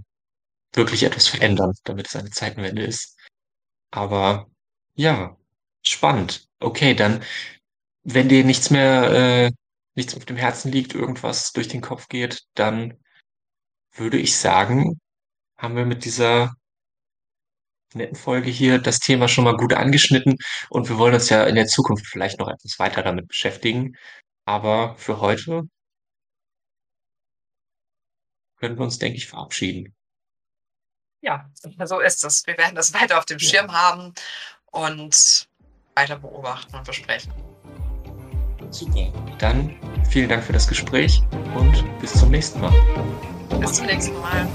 wirklich 0.74 1.04
etwas 1.04 1.28
verändern, 1.28 1.74
damit 1.84 2.08
es 2.08 2.16
eine 2.16 2.30
Zeitenwende 2.32 2.84
ist. 2.84 3.18
Aber 3.92 4.48
ja, 4.96 5.38
spannend. 5.84 6.48
Okay, 6.60 6.96
dann, 6.96 7.24
wenn 8.04 8.30
dir 8.30 8.44
nichts 8.44 8.70
mehr, 8.70 9.12
äh, 9.12 9.52
nichts 9.96 10.16
auf 10.16 10.26
dem 10.26 10.38
Herzen 10.38 10.72
liegt, 10.72 10.96
irgendwas 10.96 11.52
durch 11.54 11.68
den 11.68 11.82
Kopf 11.82 12.08
geht, 12.10 12.44
dann 12.56 12.98
würde 13.94 14.18
ich 14.18 14.38
sagen, 14.38 15.00
haben 15.58 15.76
wir 15.76 15.86
mit 15.86 16.06
dieser 16.06 16.54
netten 17.96 18.16
Folge 18.16 18.50
hier 18.50 18.80
das 18.80 19.00
Thema 19.00 19.28
schon 19.28 19.44
mal 19.44 19.56
gut 19.58 19.74
angeschnitten 19.74 20.38
und 20.70 20.90
wir 20.90 20.98
wollen 20.98 21.14
uns 21.14 21.30
ja 21.30 21.44
in 21.46 21.56
der 21.56 21.68
Zukunft 21.68 22.08
vielleicht 22.08 22.40
noch 22.40 22.50
etwas 22.50 22.80
weiter 22.80 23.04
damit 23.04 23.28
beschäftigen. 23.28 23.96
Aber 24.46 24.96
für 24.98 25.20
heute 25.22 25.64
können 28.58 28.78
wir 28.78 28.84
uns, 28.84 28.98
denke 28.98 29.18
ich, 29.18 29.28
verabschieden. 29.28 29.94
Ja, 31.24 31.50
so 31.86 32.02
ist 32.02 32.24
es. 32.26 32.46
Wir 32.46 32.58
werden 32.58 32.76
das 32.76 32.94
weiter 32.94 33.18
auf 33.18 33.24
dem 33.24 33.40
Schirm 33.40 33.68
ja. 33.68 33.74
haben 33.74 34.14
und 34.72 35.48
weiter 35.96 36.18
beobachten 36.18 36.76
und 36.76 36.86
besprechen. 36.86 37.32
Super. 38.70 39.14
Dann 39.40 39.74
vielen 40.10 40.28
Dank 40.28 40.44
für 40.44 40.52
das 40.52 40.68
Gespräch 40.68 41.22
und 41.56 41.82
bis 42.00 42.14
zum 42.14 42.30
nächsten 42.30 42.60
Mal. 42.60 42.74
Bis 43.62 43.74
zum 43.74 43.86
nächsten 43.86 44.20
Mal. 44.20 44.48